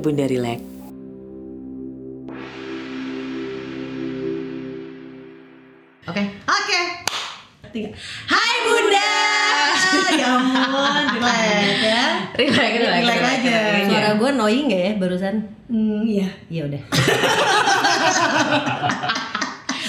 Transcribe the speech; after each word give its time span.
Bunda 0.00 0.24
Bunda 0.24 0.24
Relax. 0.24 0.60
Oke. 6.08 6.24
Oke. 6.48 6.80
Tiga. 7.72 7.88
Hai 8.28 8.54
Bunda. 8.64 9.12
ya 10.12 10.28
ampun, 10.40 11.04
rilek 11.16 11.80
ya. 11.84 12.04
Relax, 12.36 12.72
relax, 12.80 13.00
Relax 13.04 13.20
aja. 13.20 13.56
Suara 13.88 14.10
gue 14.16 14.28
annoying 14.32 14.68
gak 14.72 14.80
ya 14.80 14.92
barusan? 14.96 15.44
Hmm, 15.68 16.00
iya. 16.08 16.28
Iya 16.48 16.62
udah. 16.72 16.82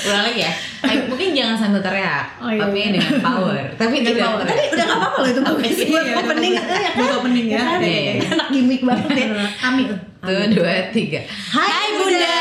Ulang 0.03 0.23
lagi 0.27 0.41
ya. 0.41 0.51
Eh, 0.83 0.97
mungkin 1.07 1.31
jangan 1.31 1.55
sambil 1.55 1.79
teriak, 1.79 2.25
Oh, 2.37 2.51
iya, 2.51 2.59
tapi 2.59 2.75
iya. 2.77 2.89
dengan 2.91 3.13
power. 3.19 3.63
Tapi 3.79 3.95
Dengan 3.97 4.07
tidak 4.11 4.27
power. 4.27 4.43
teriak. 4.43 4.67
Udah 4.67 4.85
gak 4.85 4.97
apa-apa 4.99 5.17
loh 5.17 5.29
itu 5.29 5.41
bagus. 5.41 5.63
Iya, 5.73 5.85
Buat 5.87 6.03
iya, 6.03 6.15
opening 6.19 6.53
ya 6.53 6.63
kan? 6.63 6.91
Buat 6.93 7.11
opening 7.17 7.47
ya. 7.47 7.61
Iya, 7.79 7.99
iya. 8.03 8.13
Anak 8.29 8.47
gimmick 8.49 8.81
banget 8.83 9.09
ya. 9.15 9.27
Amin. 9.67 9.87
Tuh, 10.19 10.45
dua, 10.51 10.73
tiga. 10.89 11.19
Hai 11.49 11.87
Bunda. 11.93 12.39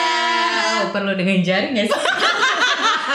Oh, 0.72 0.82
perlu 0.90 1.12
dengan 1.14 1.38
jari 1.40 1.66
nggak 1.70 1.86
sih? 1.86 2.00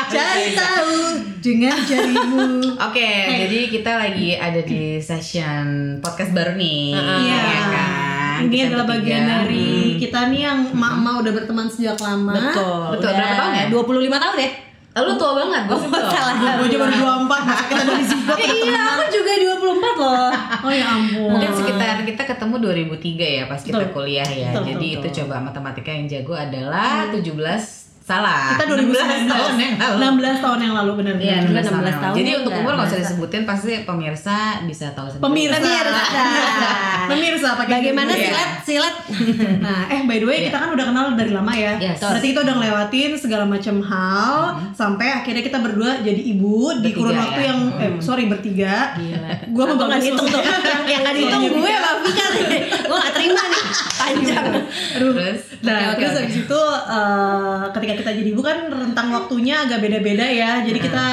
Cari 0.07 0.45
tahu 0.53 0.95
dengan 1.39 1.75
jarimu. 1.81 2.39
Oke, 2.79 3.11
jadi 3.43 3.59
kita 3.67 3.91
lagi 3.97 4.29
ada 4.33 4.61
di 4.61 4.99
session 4.99 5.99
podcast 5.99 6.31
baru 6.31 6.55
nih. 6.55 6.95
Iya. 6.95 7.35
ya 7.35 7.61
kan? 7.65 7.91
Ini 8.39 8.53
Kita 8.53 8.65
adalah 8.67 8.85
bertiga. 8.85 9.01
bagian 9.01 9.23
dari 9.25 9.65
Hmm. 9.67 9.97
kita 9.97 10.19
nih 10.27 10.41
yang 10.43 10.59
emak-emak 10.69 11.13
udah 11.17 11.31
berteman 11.33 11.67
sejak 11.67 11.97
lama. 11.97 12.33
Betul. 12.33 12.81
Betul, 12.93 13.09
berapa 13.11 13.35
tahun 13.35 13.51
ya? 13.51 13.65
25 13.67 13.87
tahun 14.17 14.37
ya? 14.37 14.51
Eh, 14.89 15.03
Lu 15.03 15.13
tua 15.13 15.31
banget, 15.35 15.61
gue 15.63 15.77
belum. 15.79 16.09
salah. 16.09 16.33
Gue 16.57 16.73
baru 16.73 16.89
24, 16.91 17.41
masa 17.43 17.63
kita 17.65 17.83
dari 17.83 18.01
zigot 18.03 18.37
Iya, 18.57 18.81
aku 18.91 19.03
juga 19.11 19.31
24 19.37 19.95
loh. 19.95 20.31
Oh 20.59 20.71
ya 20.71 20.85
ampun. 20.89 21.29
Mungkin 21.31 21.51
sekitar 21.53 22.01
kita 22.01 22.23
ketemu 22.25 22.55
2003 22.59 23.25
ya 23.31 23.43
pas 23.45 23.61
kita 23.61 23.77
Betul. 23.79 23.93
kuliah 23.95 24.25
ya. 24.25 24.49
Betul, 24.51 24.65
Jadi 24.67 24.87
betul, 24.87 24.97
itu 24.97 25.07
betul. 25.07 25.17
coba 25.23 25.35
matematika 25.43 25.89
yang 25.91 26.05
jago 26.07 26.33
adalah 26.33 26.91
17 27.09 27.86
salah. 28.07 28.55
kita 28.55 28.63
16 28.71 28.87
tahun 29.27 29.55
yang 29.57 29.75
lalu. 29.75 29.97
16 29.99 30.39
tahun 30.39 30.59
yang 30.61 30.73
lalu 30.73 30.91
benar 30.95 31.13
Iya, 31.17 31.35
16 31.37 31.43
Juga 31.43 31.59
tahun. 31.59 31.67
16 31.67 31.67
yang 31.67 31.75
lalu. 31.75 31.99
tahun 31.99 32.15
Jadi 32.17 32.31
untuk 32.33 32.53
umur 32.55 32.71
nggak 32.71 32.87
usah 32.87 32.91
biasa. 32.93 33.03
disebutin, 33.05 33.41
pasti 33.43 33.71
pemirsa 33.83 34.37
bisa 34.63 34.85
tahu 34.91 35.07
sendiri. 35.09 35.23
Pemirsa. 35.23 35.59
Pemirsa. 35.59 36.71
Pemirsa 37.11 37.49
pakai 37.55 37.73
Bagaimana 37.77 38.09
gitu 38.09 38.19
ya. 38.19 38.27
silat? 38.29 38.49
Silat. 38.63 38.95
Nah, 39.59 39.79
eh 39.87 40.01
by 40.03 40.17
the 40.17 40.25
way 40.25 40.37
kita 40.41 40.55
kan 40.55 40.69
udah 40.69 40.85
kenal 40.85 41.05
dari 41.13 41.31
lama 41.31 41.51
ya. 41.51 41.75
Yes. 41.77 41.99
Berarti 41.99 42.27
kita 42.29 42.41
udah 42.41 42.55
ngelewatin 42.55 43.11
segala 43.15 43.43
macam 43.43 43.75
hal 43.81 44.37
sampai 44.71 45.07
akhirnya 45.13 45.41
kita 45.41 45.57
berdua 45.57 45.99
jadi 45.99 46.21
ibu 46.29 46.55
di 46.77 46.87
Bertiga 46.87 46.95
kurun 46.95 47.15
waktu 47.17 47.39
ya. 47.39 47.45
yang 47.45 47.59
eh 47.75 47.91
sorry 47.99 48.23
bertiga. 48.25 48.75
Gila. 48.95 49.29
Gua 49.49 49.63
mau 49.67 49.85
nggak 49.85 49.99
hitung 50.01 50.27
tuh. 50.27 50.41
Yang 50.85 50.99
nggak 51.01 51.13
dihitung 51.13 51.43
gue 51.49 51.71
sama 51.73 51.91
Vika 51.99 52.25
nih. 52.29 52.43
Gue 52.79 52.97
nggak 52.97 53.13
terima 53.13 53.41
nih. 53.45 53.63
Panjang. 53.97 54.45
Terus? 54.93 55.39
Nah, 55.57 55.77
terus 55.93 56.13
habis 56.15 56.37
itu 56.37 56.61
eh, 56.87 57.57
kita 57.97 58.11
jadi 58.13 58.29
ibu 58.31 58.41
kan 58.41 58.57
rentang 58.67 59.07
waktunya 59.09 59.65
agak 59.65 59.79
beda-beda 59.79 60.23
ya. 60.23 60.61
Jadi 60.61 60.79
kita 60.79 61.05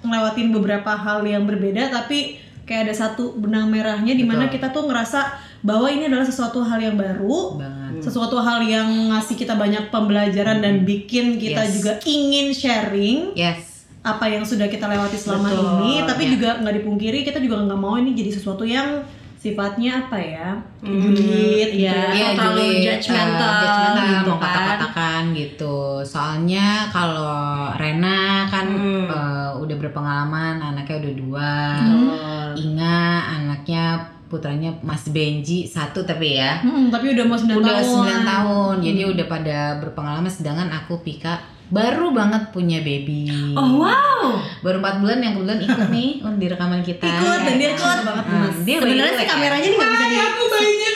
ngelewatin 0.00 0.48
beberapa 0.50 0.92
hal 0.92 1.20
yang 1.22 1.44
berbeda 1.44 1.92
tapi 1.92 2.40
kayak 2.64 2.88
ada 2.88 2.94
satu 2.96 3.34
benang 3.34 3.66
merahnya 3.66 4.14
di 4.14 4.22
mana 4.22 4.46
kita 4.46 4.70
tuh 4.70 4.86
ngerasa 4.86 5.20
bahwa 5.60 5.90
ini 5.90 6.08
adalah 6.08 6.24
sesuatu 6.24 6.62
hal 6.62 6.80
yang 6.80 6.96
baru, 6.96 7.60
Banget. 7.60 8.00
sesuatu 8.00 8.40
hal 8.40 8.64
yang 8.64 8.88
ngasih 9.12 9.36
kita 9.36 9.52
banyak 9.54 9.90
pembelajaran 9.90 10.64
dan 10.64 10.86
bikin 10.86 11.36
kita 11.36 11.66
Yes. 11.66 11.72
juga 11.76 11.92
ingin 12.06 12.54
sharing 12.54 13.18
Yes. 13.36 13.84
apa 14.00 14.24
yang 14.24 14.46
sudah 14.46 14.72
kita 14.72 14.88
lewati 14.88 15.20
selama 15.20 15.52
Betul, 15.52 15.66
ini 15.84 15.92
tapi 16.08 16.22
ya. 16.24 16.30
juga 16.32 16.50
nggak 16.64 16.74
dipungkiri 16.80 17.18
kita 17.20 17.36
juga 17.36 17.60
nggak 17.60 17.76
mau 17.76 18.00
ini 18.00 18.16
jadi 18.16 18.30
sesuatu 18.32 18.64
yang 18.64 19.04
sifatnya 19.40 20.04
apa 20.04 20.18
ya 20.18 20.48
Hmm, 20.80 21.12
julid 21.12 21.72
ya. 21.76 22.08
Iya, 22.08 22.28
terlalu 22.32 22.60
jadi, 22.60 22.80
judgmental 23.00 23.50
eh, 23.50 23.60
judgmental, 23.60 24.04
gitu 24.06 24.32
kan. 24.32 24.40
kata-katakan 24.40 25.22
gitu. 25.32 25.76
Soalnya 26.02 26.66
kalau 26.88 27.36
Rena 27.74 28.20
kan 28.46 28.66
Hmm. 28.68 29.04
eh, 29.04 29.50
udah 29.56 29.76
berpengalaman, 29.76 30.56
anaknya 30.58 30.96
udah 31.00 31.14
dua. 31.16 31.52
Betul. 31.78 32.48
Inga 32.62 33.00
anaknya 33.30 33.84
putranya 34.26 34.70
Mas 34.80 35.04
Benji 35.06 35.64
satu 35.66 36.00
tapi 36.00 36.36
ya. 36.36 36.60
Hmm, 36.60 36.88
tapi 36.88 37.10
udah 37.10 37.24
mau 37.24 37.34
9 37.34 37.56
udah 37.56 37.76
tahun. 37.76 38.04
9 38.06 38.22
tahun. 38.24 38.74
Jadi 38.80 39.00
udah 39.06 39.26
pada 39.26 39.58
berpengalaman 39.80 40.30
sedangkan 40.30 40.70
aku 40.70 41.00
Pika 41.00 41.34
baru 41.70 42.10
banget 42.10 42.50
punya 42.50 42.82
baby. 42.82 43.30
Oh 43.54 43.80
wow. 43.80 44.42
Baru 44.60 44.78
4 44.78 45.00
bulan 45.00 45.18
yang 45.18 45.32
kebetulan 45.34 45.60
ikut 45.62 45.88
nih 45.88 46.08
di 46.40 46.46
rekaman 46.46 46.80
kita. 46.82 47.06
Ikut 47.06 47.38
dan 47.40 47.54
dia 47.56 47.70
Ya 47.70 47.74
ikut 47.74 47.98
banget 48.04 48.24
Mas. 48.26 48.56
Dia 48.62 48.76
Sebenarnya 48.82 49.14
sih 49.14 49.24
ya? 49.24 49.30
kameranya 49.30 49.66
nih 49.66 49.78
nggak 49.78 49.90
bisa 49.90 50.06
di. 50.06 50.18
aku 50.20 50.42
bayinya. 50.46 50.90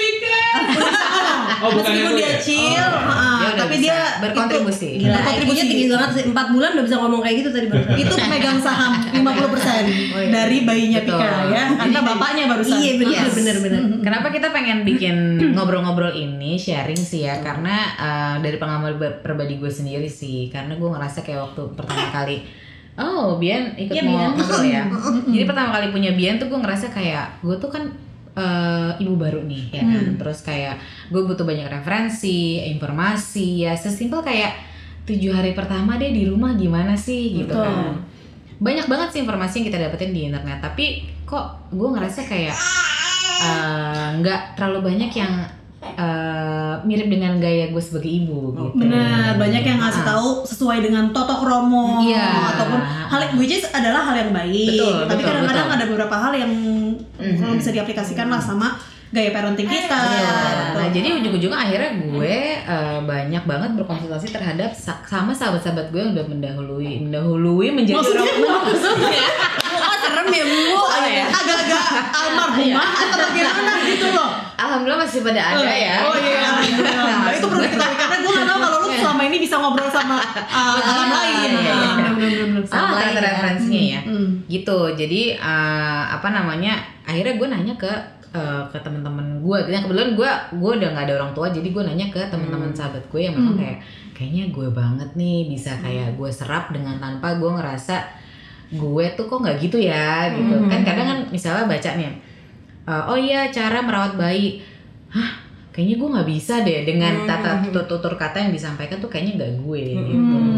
Oh, 1.56 1.72
bukan 1.72 1.86
Meskipun 1.88 2.12
dia 2.14 2.28
ya? 2.28 2.36
chill, 2.36 2.76
Oh. 2.84 3.08
ha, 3.08 3.40
Dia 3.40 3.52
tapi 3.56 3.74
dia 3.78 3.96
berkontribusi. 4.18 4.88
itu- 4.90 5.00
Gila, 5.00 5.16
berkontribusi 5.16 5.48
IQ-nya 5.48 5.64
tinggi 5.64 5.86
banget 5.88 6.10
sih. 6.12 6.22
4 6.28 6.52
bulan 6.52 6.70
udah 6.70 6.84
bisa 6.84 6.96
ngomong 6.98 7.20
kayak 7.20 7.36
gitu 7.40 7.50
tadi 7.50 7.66
barusan. 7.66 7.94
itu 8.02 8.14
pemegang 8.14 8.58
saham 8.60 8.92
50% 9.00 9.24
Oh, 9.24 10.20
iya. 10.20 10.28
dari 10.30 10.58
bayinya 10.62 11.00
Betul. 11.00 11.16
Pika 11.16 11.28
ya 11.48 11.64
karena 11.74 11.98
bapaknya 12.10 12.44
barusan 12.46 12.76
Iya 12.76 12.92
benar 12.98 13.16
Yes. 13.22 13.32
benar 13.34 13.56
benar. 13.58 13.80
Kenapa 14.02 14.26
kita 14.28 14.48
pengen 14.50 14.78
bikin 14.82 15.16
ngobrol-ngobrol 15.54 16.12
ini 16.12 16.52
sharing 16.54 16.98
sih 16.98 17.24
ya 17.24 17.40
karena 17.40 17.74
eh, 17.96 18.34
dari 18.40 18.56
pengalaman 18.58 18.92
pribadi 19.18 19.56
gue 19.56 19.70
sendiri 19.70 20.06
sih 20.06 20.48
karena 20.48 20.74
gue 20.74 20.88
ngerasa 20.90 21.22
kayak 21.22 21.40
waktu 21.42 21.62
pertama 21.72 22.12
kali 22.12 22.44
oh 22.94 23.36
Bian 23.36 23.72
ikut 23.74 23.90
Iya, 23.90 24.02
mau 24.04 24.12
Bian. 24.12 24.30
ngobrol 24.34 24.62
ya 24.62 24.82
jadi 25.26 25.44
pertama 25.44 25.68
kali 25.72 25.86
punya 25.90 26.12
Bian 26.12 26.36
tuh 26.36 26.46
gue 26.46 26.58
ngerasa 26.58 26.86
kayak 26.88 27.40
gue 27.40 27.56
tuh 27.56 27.66
kan 27.66 27.88
eh, 28.34 29.02
ibu 29.02 29.14
baru 29.14 29.42
nih 29.46 29.64
ya 29.74 29.82
kan? 29.82 30.04
Terus 30.20 30.38
kayak 30.42 30.74
gue 31.10 31.22
butuh 31.22 31.46
banyak 31.46 31.66
referensi 31.70 32.62
informasi 32.74 33.66
ya 33.66 33.72
sesimpel 33.78 34.22
kayak 34.22 34.52
tujuh 35.04 35.32
hari 35.36 35.52
pertama 35.52 36.00
deh 36.00 36.10
di 36.10 36.24
rumah 36.28 36.56
gimana 36.56 36.94
sih 36.98 37.44
gitu 37.44 37.54
Betul. 37.54 37.64
kan? 37.64 37.94
Banyak 38.58 38.86
banget 38.86 39.08
sih 39.12 39.20
informasi 39.22 39.60
yang 39.60 39.66
kita 39.72 39.78
dapetin 39.90 40.12
di 40.14 40.20
internet 40.30 40.58
tapi 40.62 41.04
kok 41.24 41.70
gue 41.72 41.88
ngerasa 41.88 42.20
kayak 42.28 42.56
eh, 43.42 44.06
nggak 44.20 44.58
terlalu 44.58 44.94
banyak 44.94 45.10
yang 45.14 45.34
eh, 45.94 46.54
mirip 46.82 47.08
dengan 47.08 47.36
gaya 47.36 47.68
gue 47.68 47.78
sebagai 47.78 48.08
ibu 48.08 48.50
gitu. 48.50 48.64
Benar, 48.74 49.36
banyak 49.36 49.62
yang 49.62 49.78
ngasih 49.78 50.02
Ah. 50.02 50.08
tahu 50.10 50.28
sesuai 50.44 50.78
dengan 50.80 51.10
totok 51.10 51.40
romo 51.42 52.00
Iya. 52.00 52.28
ataupun 52.50 52.80
hal 53.08 53.20
which 53.34 53.52
is 53.52 53.64
adalah 53.68 54.04
hal 54.04 54.16
yang 54.16 54.30
baik. 54.30 54.74
Betul, 54.74 55.06
Tapi 55.06 55.20
kadang-kadang 55.22 55.68
ada 55.70 55.84
beberapa 55.84 56.16
hal 56.18 56.32
yang 56.34 56.52
Mhm. 57.14 57.36
kalau 57.36 57.54
bisa 57.54 57.70
diaplikasikan 57.70 58.26
lah 58.26 58.38
sama 58.38 58.74
gaya 59.08 59.30
parenting 59.30 59.64
kita. 59.64 59.94
Iya. 59.94 60.34
Nah 60.74 60.86
jadi 60.90 61.08
ujung-ujungnya 61.14 61.54
akhirnya 61.56 61.90
gue 61.96 62.34
eh, 62.58 62.98
banyak 63.00 63.44
banget 63.44 63.70
berkonsultasi 63.74 64.26
terhadap 64.28 64.70
sa- 64.72 64.98
sama 65.04 65.30
sahabat-sahabat 65.30 65.88
gue 65.88 66.00
yang 66.00 66.12
udah 66.12 66.26
mendahului 66.26 66.98
mendahului 67.00 67.68
menjadi 67.70 67.94
Maksudnya? 67.96 68.26
orang 68.26 68.62
maksudnya 68.66 69.26
Oh 69.64 69.94
serem 70.02 70.28
ya 70.28 70.44
bu. 70.44 70.60
Oh, 70.74 70.86
iya. 71.04 71.24
agak-agak 71.26 71.84
almarhumah 72.18 72.88
atau 73.00 73.16
bagaimana 73.24 73.72
gitu 73.86 74.06
loh. 74.10 74.28
Alhamdulillah 74.56 75.00
masih 75.00 75.20
pada 75.20 75.40
ada 75.52 75.62
ya. 75.68 75.96
Oh 76.02 76.14
iya, 76.14 76.38
alhamdulillah. 76.42 77.06
Nah, 77.24 77.32
itu 77.32 77.46
perlu 77.46 77.62
diketahui 77.62 77.96
karena 77.96 78.16
gue 78.16 78.30
gak 78.30 78.46
tau 78.46 78.58
kalau 78.58 78.78
lu 78.78 78.88
selama 78.92 79.22
ini 79.24 79.36
bisa 79.38 79.54
ngobrol 79.56 79.88
sama 79.88 80.16
uh, 80.16 80.78
alam 80.90 81.08
lain. 81.10 81.50
iya, 81.56 81.60
iya. 81.60 81.74
Ah, 82.64 82.64
sama 82.64 82.92
lain 82.94 83.10
ternyata 83.10 83.20
ya. 83.20 83.30
referensinya 83.30 83.80
ya. 83.82 84.00
Hmm. 84.04 84.28
gitu 84.44 84.78
jadi 84.92 85.22
eh, 85.36 86.02
apa 86.08 86.28
namanya 86.28 86.72
akhirnya 87.02 87.34
gue 87.34 87.48
nanya 87.48 87.74
ke 87.74 87.90
eh, 88.30 88.62
ke 88.68 88.78
teman-teman 88.78 89.40
gue 89.40 89.56
yang 89.66 89.82
kebetulan 89.82 90.12
gue 90.12 90.30
gue 90.54 90.70
udah 90.74 90.88
nggak 90.90 91.04
ada 91.04 91.14
orang 91.18 91.32
tua 91.32 91.46
jadi 91.48 91.64
gue 91.66 91.82
nanya 91.82 92.06
ke 92.08 92.20
teman-teman 92.28 92.70
sahabat 92.70 93.02
gue 93.04 93.20
yang 93.20 93.34
memang 93.34 93.56
Hmm. 93.56 93.60
kayak 93.60 93.78
kayaknya 94.12 94.44
gue 94.48 94.68
banget 94.70 95.10
nih 95.14 95.38
bisa 95.48 95.72
kayak 95.78 96.14
gue 96.14 96.30
serap 96.30 96.70
dengan 96.70 96.96
tanpa 96.98 97.34
gue 97.34 97.50
ngerasa 97.50 97.96
gue 98.70 99.04
tuh 99.14 99.24
kok 99.24 99.38
nggak 99.38 99.56
gitu 99.60 99.78
ya 99.78 100.30
gitu 100.30 100.54
Hmm. 100.54 100.70
kan 100.70 100.80
kadang 100.82 101.06
kan 101.06 101.18
misalnya 101.28 101.64
baca 101.66 101.90
nih 101.94 102.10
eh, 102.84 103.04
oh 103.04 103.16
iya 103.16 103.48
cara 103.48 103.80
merawat 103.80 104.14
bayi 104.14 104.60
hah 105.08 105.30
kayaknya 105.70 105.96
gue 105.96 106.08
nggak 106.08 106.28
bisa 106.28 106.54
deh 106.60 106.80
dengan 106.84 107.12
Hmm. 107.12 107.26
tata 107.26 107.58
tutur, 107.60 107.82
tutur 107.88 108.14
kata 108.14 108.38
yang 108.38 108.52
disampaikan 108.52 108.96
tuh 108.96 109.08
kayaknya 109.08 109.32
nggak 109.36 109.52
gue 109.58 109.82
Hmm. 109.82 109.90
gitu 109.90 110.14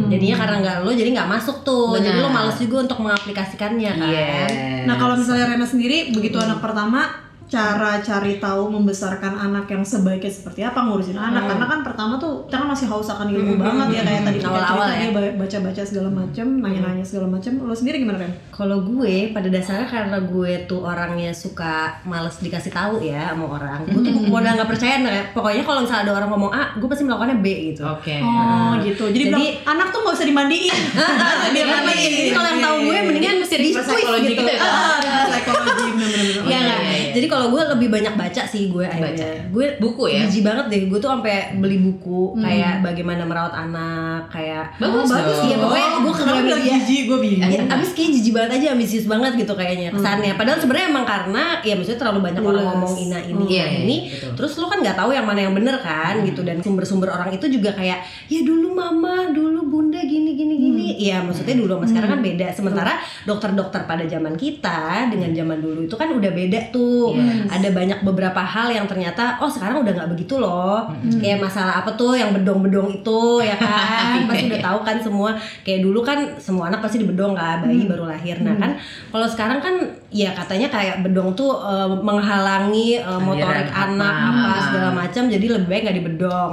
Jadinya 0.06 0.36
karena 0.38 0.56
nggak 0.60 0.76
lo 0.80 0.90
jadi 0.92 1.10
nggak 1.10 1.30
masuk 1.30 1.56
tuh. 1.62 1.98
Jadi 1.98 2.14
Benar. 2.14 2.22
lo 2.22 2.30
males 2.30 2.56
juga 2.56 2.76
untuk 2.80 2.98
mengaplikasikannya 3.00 3.90
kan. 3.96 4.06
Yes. 4.06 4.52
Nah 4.86 4.94
kalau 4.94 5.18
misalnya 5.18 5.50
Rena 5.50 5.66
sendiri 5.66 6.12
begitu 6.12 6.38
anak 6.38 6.62
pertama 6.62 7.25
cara 7.46 8.00
cari 8.00 8.36
tahu 8.36 8.66
membesarkan 8.68 9.38
anak 9.40 9.66
yang 9.66 9.82
sebaiknya 9.82 10.26
seperti 10.28 10.60
apa 10.60 10.82
ngurusin 10.82 11.14
anak. 11.14 11.46
Karena 11.46 11.62
kan 11.64 11.80
pertama 11.80 12.14
tuh 12.16 12.42
kita 12.44 12.58
kan 12.58 12.68
masih 12.68 12.86
haus 12.86 13.06
akan 13.06 13.28
ilmu 13.28 13.52
Hmm, 13.52 13.62
banget 13.62 13.86
ya 13.88 13.94
hmm, 13.94 14.02
kayak 14.04 14.16
hmm. 14.16 14.26
tadi 14.26 14.36
kita 14.36 14.48
Awal-awal 14.48 14.66
cerita 14.82 14.90
ya. 14.90 14.98
dia 14.98 15.10
ba- 15.12 15.36
baca-baca 15.36 15.82
segala 15.82 16.08
macam 16.12 16.46
nanya-nanya 16.58 17.04
segala 17.04 17.26
macam 17.28 17.52
lo 17.60 17.72
sendiri 17.72 17.96
gimana 17.98 18.18
Ren? 18.18 18.32
Kalau 18.50 18.78
gue 18.82 19.14
pada 19.30 19.46
dasarnya 19.46 19.86
karena 19.86 20.18
gue 20.18 20.52
tuh 20.64 20.80
orangnya 20.82 21.30
suka 21.30 21.74
males 22.02 22.34
dikasih 22.36 22.72
tahu 22.72 22.98
ya 23.00 23.30
sama 23.30 23.46
orang. 23.52 23.80
Gue 23.84 24.02
tuh 24.02 24.14
modal 24.26 24.52
nggak 24.52 24.66
percaya 24.68 24.94
nah, 24.98 25.14
pokoknya 25.30 25.62
kalau 25.62 25.80
misalnya 25.80 26.02
ada 26.04 26.14
orang 26.16 26.28
ngomong 26.28 26.50
A, 26.50 26.74
gue 26.74 26.86
pasti 26.86 27.02
melakukannya 27.02 27.38
B 27.38 27.46
gitu. 27.70 27.82
oke. 27.84 28.16
Oh 28.18 28.74
gitu. 28.82 29.04
Jadi, 29.06 29.24
Jadi- 29.24 29.34
bilang, 29.54 29.70
anak 29.70 29.86
tuh 29.88 30.02
nggak 30.02 30.14
usah 30.14 30.26
dimandiin. 30.26 30.74
Dia 31.54 31.64
mandiin. 31.64 32.10
Jadi 32.10 32.30
kalau 32.32 32.48
yang 32.48 32.60
tahu 32.60 32.76
gue 32.82 32.98
mendingan 33.04 33.36
mesti 33.38 33.56
di-squeeze 33.56 33.86
psychology 33.86 34.34
gitu. 34.34 34.42
ya, 34.42 34.58
Kak? 34.58 34.66
Ah, 34.66 35.24
psikologi 35.28 35.86
bener-bener 35.88 36.42
Iya 36.42 36.58
nggak? 36.58 36.78
iya, 36.80 36.90
iya. 36.90 37.04
Jadi 37.16 37.26
kalau 37.32 37.46
gue 37.48 37.62
lebih 37.64 37.88
banyak 37.88 38.12
baca 38.12 38.42
sih 38.44 38.68
gue 38.68 38.84
akhirnya. 38.84 39.48
Gue 39.48 39.80
Buku 39.80 40.04
ya? 40.12 40.28
Jijik 40.28 40.44
banget 40.44 40.66
deh. 40.68 40.80
Gue 40.92 40.98
tuh 41.00 41.08
sampai 41.08 41.56
beli 41.56 41.80
buku 41.80 42.36
kayak 42.36 42.84
bagaimana 42.84 43.24
merawat 43.24 43.56
anak, 43.56 44.28
kayak 44.28 44.76
Bagus 44.76 45.08
bagus 45.08 45.36
dong. 45.40 45.48
Iya 45.48 45.56
pokoknya 45.62 45.88
gue 45.96 46.12
ke 46.12 46.22
Kenapa 46.26 46.40
bilang 46.44 46.60
media. 46.60 46.72
jijik 46.76 47.02
gue 47.08 47.18
bingung. 47.24 47.48
Ya, 47.48 47.60
abis 47.72 47.90
kayak 47.96 48.10
jijik 48.20 48.32
banget 48.36 48.50
aja, 48.60 48.66
ambisius 48.76 49.06
banget 49.08 49.32
gitu 49.40 49.52
kayaknya 49.56 49.88
kesannya. 49.96 50.32
Padahal 50.36 50.58
sebenarnya 50.60 50.86
emang 50.92 51.06
karena 51.08 51.42
ya 51.64 51.74
maksudnya 51.78 52.00
terlalu 52.00 52.20
banyak 52.28 52.42
orang 52.42 52.56
Luas. 52.60 52.68
ngomong 52.76 52.94
ina 53.00 53.18
ini 53.24 53.44
ina 53.46 53.52
iya, 53.52 53.64
ini. 53.80 53.96
betul. 54.12 54.30
Terus 54.36 54.52
lu 54.60 54.66
kan 54.68 54.78
nggak 54.84 54.96
tahu 54.98 55.10
yang 55.16 55.24
mana 55.24 55.40
yang 55.48 55.54
bener 55.56 55.76
kan 55.80 56.14
gitu 56.26 56.40
dan 56.44 56.60
sumber-sumber 56.60 57.08
orang 57.08 57.32
itu 57.32 57.46
juga 57.48 57.72
kayak 57.72 58.04
ya 58.28 58.40
dulu 58.44 58.76
mama, 58.76 59.32
dulu 59.32 59.64
bunda 59.70 60.00
gini 60.04 60.36
gini 60.36 60.54
gini. 60.58 60.86
Iya 61.00 61.24
maksudnya 61.24 61.56
dulu 61.56 61.80
sama 61.80 61.86
sekarang 61.88 62.10
kan 62.18 62.20
beda. 62.20 62.46
Sementara 62.52 62.92
dokter-dokter 63.24 63.80
pada 63.88 64.04
zaman 64.04 64.34
kita 64.36 65.08
dengan 65.08 65.30
zaman 65.32 65.58
dulu 65.62 65.80
itu 65.88 65.94
kan 65.96 66.12
udah 66.12 66.30
beda 66.34 66.60
tuh. 66.74 67.05
Yes. 67.14 67.46
Ada 67.46 67.68
banyak 67.70 67.98
beberapa 68.02 68.42
hal 68.42 68.74
yang 68.74 68.86
ternyata 68.90 69.38
oh 69.38 69.46
sekarang 69.46 69.86
udah 69.86 69.92
nggak 69.94 70.10
begitu 70.16 70.42
loh. 70.42 70.90
Kayak 71.22 71.46
masalah 71.46 71.84
apa 71.84 71.94
tuh 71.94 72.18
yang 72.18 72.34
bedong-bedong 72.34 73.04
itu 73.04 73.20
ya 73.46 73.54
kan. 73.62 74.26
Pasti 74.26 74.50
udah 74.50 74.62
tahu 74.64 74.78
kan 74.82 74.96
semua. 74.98 75.30
Kayak 75.62 75.80
dulu 75.86 76.00
kan 76.02 76.18
semua 76.40 76.72
anak 76.72 76.82
pasti 76.82 76.98
dibedong 76.98 77.36
kan 77.36 77.62
bayi 77.62 77.86
baru 77.86 78.10
lahir. 78.10 78.40
Nah 78.42 78.56
kan 78.56 78.74
kalau 79.12 79.26
sekarang 79.28 79.62
kan 79.62 79.74
ya 80.10 80.32
katanya 80.32 80.72
kayak 80.72 81.04
bedong 81.04 81.36
tuh 81.36 81.52
eh, 81.62 81.88
menghalangi 82.00 82.98
eh, 82.98 83.20
motorik 83.20 83.68
Aliran 83.68 84.00
anak 84.00 84.16
apa. 84.16 84.40
apa 84.40 84.58
segala 84.66 84.90
macam 84.96 85.22
jadi 85.28 85.46
lebih 85.60 85.68
baik 85.68 85.82
nggak 85.86 85.98
dibedong. 86.00 86.50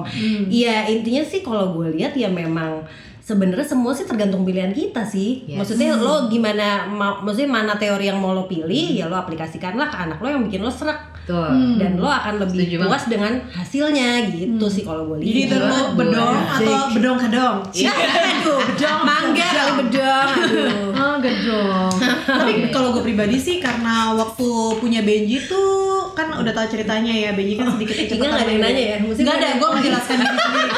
Iya 0.52 0.92
intinya 0.92 1.24
sih 1.24 1.40
kalau 1.40 1.74
gue 1.80 1.96
lihat 1.96 2.12
ya 2.14 2.28
memang 2.28 2.84
sebenarnya 3.24 3.64
semua 3.64 3.96
sih 3.96 4.04
tergantung 4.04 4.44
pilihan 4.44 4.76
kita 4.76 5.08
sih. 5.08 5.48
Yes. 5.48 5.64
Maksudnya 5.64 5.96
lo 5.96 6.28
gimana 6.28 6.92
mau 6.92 7.24
maksudnya 7.24 7.50
mana 7.50 7.74
teori 7.80 8.12
yang 8.12 8.20
mau 8.20 8.36
lo 8.36 8.46
pilih 8.46 9.00
ya 9.00 9.08
lo 9.08 9.16
aplikasikanlah 9.16 9.88
ke 9.88 9.98
anak 9.98 10.20
lo 10.20 10.28
yang 10.28 10.44
bikin 10.44 10.60
lo 10.60 10.68
serak 10.68 11.16
Tuh. 11.24 11.80
dan 11.80 11.96
lo 11.96 12.12
akan 12.12 12.44
lebih 12.44 12.68
Setuju 12.68 12.84
puas 12.84 13.08
dengan 13.08 13.40
hasilnya 13.48 14.28
gitu 14.28 14.68
sih 14.68 14.84
kalau 14.84 15.08
gue 15.08 15.24
Jadi 15.24 15.40
itu 15.48 15.56
lihat. 15.56 15.72
lo 15.72 15.80
bedong 16.04 16.36
atau 16.52 16.80
bedong 16.92 17.18
kedong? 17.18 17.58
Iya, 17.72 17.94
aduh, 17.96 18.60
bedong, 18.60 19.00
mangga 19.08 19.48
kali 19.48 19.72
bedong, 19.88 20.30
aduh. 20.36 20.88
Oh, 21.24 21.26
gedong. 21.26 21.94
Tapi 22.28 22.52
kalau 22.70 22.92
gue 22.92 23.04
pribadi 23.04 23.38
sih 23.38 23.58
karena 23.58 24.12
waktu 24.12 24.48
punya 24.78 25.00
Benji 25.00 25.40
tuh 25.42 25.72
kan 26.12 26.30
udah 26.34 26.52
tahu 26.52 26.68
ceritanya 26.70 27.10
ya 27.10 27.32
Benji 27.32 27.56
kan 27.56 27.72
sedikit 27.72 27.96
Ingat 27.96 28.04
kecepatan. 28.06 28.28
nggak 28.28 28.44
ada 28.44 28.52
yang 28.52 28.62
nanya 28.62 28.84
ya? 28.84 28.98
Nggak 29.00 29.36
ada, 29.36 29.50
gue 29.56 29.70
menjelaskan 29.72 30.16
diri 30.20 30.38
sendiri. 30.38 30.72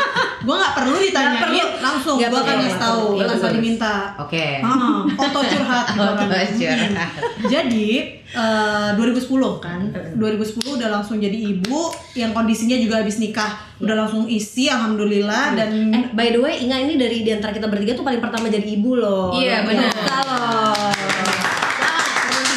Gue 0.46 0.56
nggak 0.56 0.74
perlu 0.76 0.98
ditanyain, 1.00 1.42
perlu. 1.42 1.58
langsung 1.82 2.16
gue 2.16 2.30
akan 2.30 2.56
ngasih 2.62 2.78
tahu 2.78 3.04
bagus. 3.18 3.52
diminta. 3.52 3.96
Oke. 4.18 4.46
Auto 5.12 5.40
curhat 5.42 5.86
gitu 5.90 6.02
Auto 6.04 6.22
kan. 6.22 6.46
curhat. 6.54 7.10
Jadi 7.46 7.90
eh, 8.30 8.90
2010 8.94 9.26
kan, 9.58 9.80
2010 10.14 10.78
udah 10.78 10.90
langsung 10.92 11.18
jadi 11.18 11.34
ibu 11.34 11.82
yang 12.14 12.30
kondisinya 12.30 12.78
juga 12.78 13.02
habis 13.02 13.18
nikah, 13.18 13.58
udah 13.78 13.96
langsung 13.98 14.24
isi, 14.26 14.66
alhamdulillah 14.66 15.52
dan 15.54 15.70
Eh, 15.92 16.06
by 16.10 16.28
the 16.30 16.40
way, 16.40 16.60
Inga 16.60 16.80
ini 16.80 16.96
dari 16.96 17.22
di 17.22 17.30
antara 17.30 17.52
kita 17.52 17.66
bertiga 17.66 17.92
tuh 17.92 18.02
paling 18.02 18.20
pertama 18.20 18.48
jadi 18.48 18.64
ibu 18.66 18.96
loh. 18.96 19.34
Iya, 19.34 19.64
benar. 19.64 19.92
biasa 19.92 20.16
loh. 20.24 20.92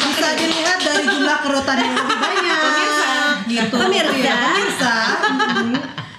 bisa 0.01 0.27
dilihat 0.33 0.79
dari 0.79 1.05
jumlah 1.05 1.37
kerutan 1.39 1.77
yang 1.77 1.93
lebih 1.93 2.17
banyak 2.17 3.35
gitu 3.51 3.75
Pemirsa. 3.77 4.17
Ya, 4.17 4.35
pemirsa 4.45 4.95
Hmm. 5.59 5.75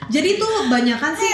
jadi 0.09 0.31
tuh 0.37 0.67
banyakan 0.67 1.13
sih 1.15 1.31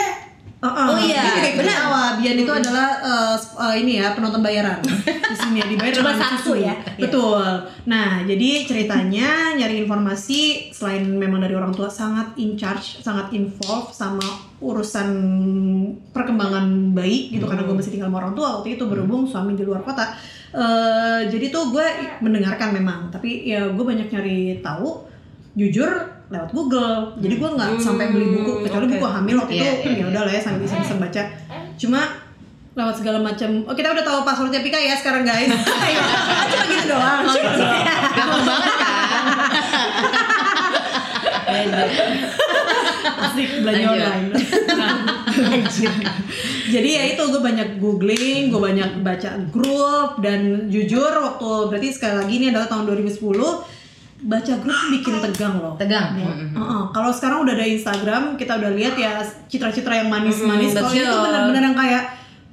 Uh, 0.57 0.67
uh, 0.73 0.87
Oh 0.89 0.99
iya, 1.05 1.53
benar. 1.53 1.69
ketawa. 1.69 2.03
Bian 2.17 2.37
itu 2.41 2.49
adalah 2.49 2.89
uh, 3.05 3.37
uh, 3.37 3.77
ini 3.77 4.01
ya 4.01 4.17
penonton 4.17 4.41
bayaran. 4.41 4.81
Di 5.33 5.37
sini 5.37 5.61
ya 5.61 5.69
dibayar 5.69 5.93
Cuma 6.01 6.17
satu 6.17 6.57
ya. 6.57 6.73
Betul. 6.97 7.45
Nah 7.85 8.25
jadi 8.25 8.65
ceritanya 8.65 9.53
nyari 9.53 9.85
informasi 9.85 10.73
selain 10.73 11.05
memang 11.13 11.45
dari 11.45 11.53
orang 11.53 11.77
tua 11.77 11.93
sangat 11.93 12.33
in 12.41 12.57
charge, 12.57 13.05
sangat 13.05 13.37
involved 13.37 13.93
sama 13.93 14.25
urusan 14.65 15.09
perkembangan 16.17 16.97
bayi 16.97 17.37
gitu. 17.37 17.45
Karena 17.45 17.69
gue 17.69 17.77
masih 17.77 17.93
tinggal 17.93 18.09
sama 18.09 18.25
orang 18.25 18.33
tua 18.33 18.49
waktu 18.61 18.81
itu 18.81 18.89
berhubung 18.89 19.29
suami 19.29 19.53
di 19.61 19.65
luar 19.69 19.85
kota. 19.85 20.17
Eh, 20.57 21.21
jadi 21.29 21.53
tuh 21.53 21.69
gue 21.69 21.85
mendengarkan 22.25 22.73
memang, 22.73 23.13
tapi 23.13 23.45
ya 23.45 23.69
gue 23.69 23.85
banyak 23.85 24.09
nyari 24.09 24.65
tahu. 24.65 25.05
Jujur 25.53 26.16
lewat 26.27 26.51
Google. 26.51 27.15
Jadi 27.23 27.35
gue 27.39 27.51
nggak 27.55 27.71
sampai 27.79 28.11
beli 28.11 28.27
buku 28.41 28.67
kecuali 28.67 28.87
oke. 28.91 28.93
buku 28.99 29.07
hamil 29.07 29.37
waktu 29.43 29.55
Iya, 29.55 29.71
itu 29.79 29.89
iya, 29.95 29.99
ya 30.03 30.05
udah 30.11 30.23
lah 30.27 30.33
ya 30.35 30.41
sambil 30.43 30.61
bisa 30.67 30.77
bisa 30.83 30.95
baca. 30.99 31.23
Cuma 31.79 32.01
lewat 32.77 32.95
segala 32.99 33.19
macam. 33.23 33.51
Oh 33.65 33.75
kita 33.75 33.89
udah 33.95 34.05
tahu 34.05 34.19
passwordnya 34.27 34.61
Pika 34.61 34.77
ya 34.77 34.99
sekarang 34.99 35.23
guys. 35.23 35.49
Cuma 36.51 36.65
gitu 36.67 36.87
doang. 36.91 37.25
Gampang 38.17 38.45
banget 38.45 38.75
kan? 38.77 38.95
Asik 43.17 43.49
belanja 43.63 43.87
online. 43.97 44.29
Jadi 46.67 46.89
ya 46.91 47.03
itu 47.15 47.23
gue 47.23 47.41
banyak 47.41 47.79
googling, 47.79 48.51
gue 48.51 48.61
banyak 48.61 48.91
baca 49.01 49.31
grup 49.55 50.19
dan 50.21 50.67
jujur 50.67 51.13
waktu 51.15 51.71
berarti 51.71 51.89
sekali 51.95 52.15
lagi 52.19 52.35
ini 52.43 52.47
adalah 52.51 52.67
tahun 52.67 52.91
2010 52.91 53.76
baca 54.17 54.53
grup 54.65 54.81
bikin 54.89 55.15
tegang 55.21 55.61
loh. 55.61 55.75
Tegang. 55.77 56.17
Ya. 56.17 56.25
Mm-mm. 56.25 56.57
Heeh. 56.57 56.83
Kalau 56.95 57.11
sekarang 57.13 57.45
udah 57.45 57.53
ada 57.53 57.67
Instagram, 57.69 58.23
kita 58.41 58.57
udah 58.57 58.73
lihat 58.73 58.95
ya 58.97 59.21
citra-citra 59.49 60.05
yang 60.05 60.09
manis-manis. 60.09 60.73
Mm, 60.73 60.81
Kalau 60.81 60.93
itu 60.97 61.17
benar-benar 61.21 61.63
yang 61.73 61.77
kayak, 61.77 62.05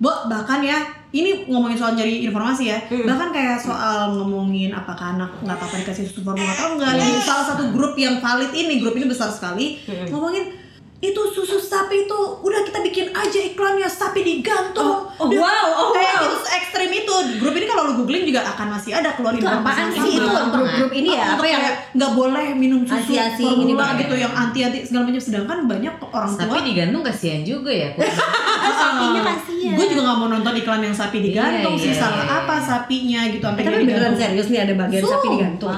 Bo, 0.02 0.28
bahkan 0.28 0.60
ya, 0.60 0.84
ini 1.16 1.48
ngomongin 1.48 1.78
soal 1.80 1.96
nyari 1.96 2.26
informasi 2.28 2.64
ya, 2.68 2.82
bahkan 3.06 3.30
kayak 3.32 3.56
soal 3.62 4.12
ngomongin 4.18 4.74
apakah 4.74 5.16
anak 5.16 5.32
nggak 5.40 5.56
apa-apa 5.56 5.86
dikasih 5.86 6.04
susu 6.10 6.26
formula 6.26 6.50
atau 6.52 6.76
enggak. 6.76 7.00
Di 7.00 7.22
salah 7.24 7.46
satu 7.54 7.72
grup 7.72 7.94
yang 7.96 8.20
valid 8.20 8.52
ini, 8.52 8.82
grup 8.84 8.98
ini 9.00 9.08
besar 9.08 9.32
sekali, 9.32 9.80
ngomongin 10.12 10.63
itu 11.04 11.22
susu 11.36 11.60
sapi 11.60 12.08
itu 12.08 12.20
udah 12.40 12.64
kita 12.64 12.80
bikin 12.80 13.12
aja 13.12 13.40
iklannya 13.44 13.92
sapi 13.92 14.24
digantung. 14.24 15.04
Oh, 15.20 15.20
oh, 15.20 15.28
Dan 15.28 15.44
wow, 15.44 15.68
oh, 15.76 15.92
kayak 15.92 16.16
wow. 16.16 16.24
gitu 16.24 16.38
ekstrim 16.48 16.92
itu. 16.96 17.16
Grup 17.44 17.54
ini 17.60 17.66
kalau 17.68 17.92
lu 17.92 17.94
googling 18.00 18.24
juga 18.24 18.48
akan 18.56 18.80
masih 18.80 18.96
ada 18.96 19.12
keluar 19.20 19.36
Itu 19.36 19.44
apaan 19.44 19.92
sih 19.92 20.16
itu 20.16 20.30
grup-grup 20.32 20.92
ini 20.96 21.20
ya? 21.20 21.36
Apa 21.36 21.44
yang 21.44 21.62
nggak 21.92 22.12
boleh 22.16 22.46
minum 22.56 22.88
susu 22.88 23.12
formula 23.12 23.52
ini 23.68 23.74
banget. 23.76 24.00
gitu 24.08 24.16
yang 24.16 24.32
anti-anti 24.32 24.80
segala 24.88 25.04
macam 25.12 25.22
sedangkan 25.22 25.58
banyak 25.68 25.94
orang 26.00 26.32
tua 26.32 26.44
Tapi 26.48 26.60
digantung 26.72 27.02
kasihan 27.04 27.42
juga 27.44 27.72
ya. 27.76 27.90
sapinya 28.84 29.22
kasihan. 29.28 29.76
gue 29.76 29.86
juga 29.90 30.02
nggak 30.08 30.18
mau 30.20 30.28
nonton 30.30 30.54
iklan 30.60 30.82
yang 30.86 30.96
sapi 30.96 31.18
digantung 31.20 31.76
Iya, 31.76 31.84
sih 31.84 31.92
iya, 31.92 32.00
salah 32.00 32.26
iya. 32.26 32.38
apa 32.44 32.56
sapinya 32.62 33.22
gitu 33.32 33.44
sampai 33.44 33.64
Tapi 33.66 33.84
beneran 33.88 34.14
serius 34.16 34.48
nih 34.52 34.60
ada 34.64 34.74
bagian 34.78 35.04
sapi 35.04 35.28
digantung. 35.36 35.74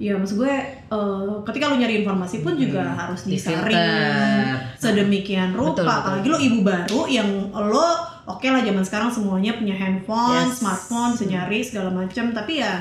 Sumpah. 0.00 0.02
Ya 0.02 0.16
maksud 0.16 0.36
gue 0.38 0.54
eh, 0.88 1.32
ketika 1.44 1.64
lu 1.66 1.76
nyari 1.76 2.00
informasi 2.00 2.40
pun 2.40 2.56
juga 2.56 2.88
harus 2.88 3.20
disaring 3.22 3.76
sedemikian 4.74 5.52
rupa 5.52 5.76
Betul, 5.76 5.84
betul. 5.84 5.98
apalagi 6.00 6.26
lo 6.26 6.38
ibu 6.40 6.58
baru 6.62 7.00
yang 7.06 7.28
lo 7.52 7.88
oke 8.26 8.46
lah 8.46 8.62
zaman 8.62 8.80
sekarang 8.80 9.10
semuanya 9.10 9.52
punya 9.54 9.74
handphone, 9.74 10.46
Yes. 10.46 10.58
smartphone, 10.58 11.12
bisa 11.12 11.26
nyari 11.26 11.58
segala 11.60 11.90
macam 11.90 12.32
tapi 12.32 12.52
ya 12.58 12.80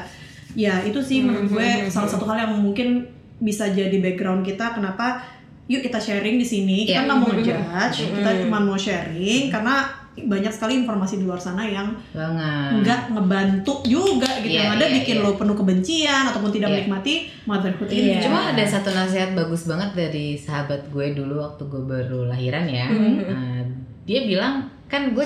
ya 0.56 0.80
itu 0.82 0.98
sih 1.00 1.22
menurut 1.22 1.52
gue 1.52 1.60
Mm-hmm. 1.62 1.92
salah 1.92 2.08
satu 2.08 2.26
hal 2.26 2.40
yang 2.40 2.54
mungkin 2.56 3.04
bisa 3.38 3.68
jadi 3.68 3.94
background 3.96 4.42
kita 4.42 4.72
kenapa 4.72 5.20
yuk 5.66 5.80
kita 5.80 5.96
sharing 5.96 6.36
di 6.36 6.44
sini 6.44 6.84
kita 6.84 7.04
Iya. 7.04 7.06
nggak 7.06 7.18
mau 7.18 7.28
ngejudge 7.30 8.00
kita 8.10 8.30
cuma 8.44 8.58
mau 8.60 8.74
sharing 8.76 9.48
karena 9.48 9.86
banyak 10.18 10.50
sekali 10.50 10.74
informasi 10.80 11.18
di 11.18 11.26
luar 11.26 11.38
sana 11.38 11.64
yang 11.64 11.96
nggak 12.14 13.14
ngebantu 13.14 13.84
juga 13.84 14.28
gitu 14.40 14.52
Iya, 14.52 14.62
yang 14.66 14.72
ada 14.76 14.86
iya, 14.86 14.96
bikin 15.00 15.16
iya. 15.20 15.24
lo 15.24 15.36
penuh 15.36 15.56
kebencian 15.56 16.24
ataupun 16.28 16.50
tidak 16.50 16.70
Iya. 16.70 16.76
menikmati 16.76 17.14
motherhood 17.46 17.90
ini 17.90 18.18
Iya. 18.18 18.22
Cuma 18.26 18.40
ada 18.52 18.64
satu 18.64 18.90
nasihat 18.90 19.32
bagus 19.32 19.64
banget 19.64 19.90
dari 19.94 20.36
sahabat 20.36 20.90
gue 20.90 21.06
dulu 21.14 21.40
waktu 21.40 21.64
gue 21.64 21.84
baru 21.84 22.20
lahiran 22.28 22.66
ya. 22.66 22.88
Mhm. 22.88 23.14
Nah, 23.26 23.62
dia 24.04 24.26
bilang 24.26 24.54
kan 24.88 25.14
gue 25.14 25.26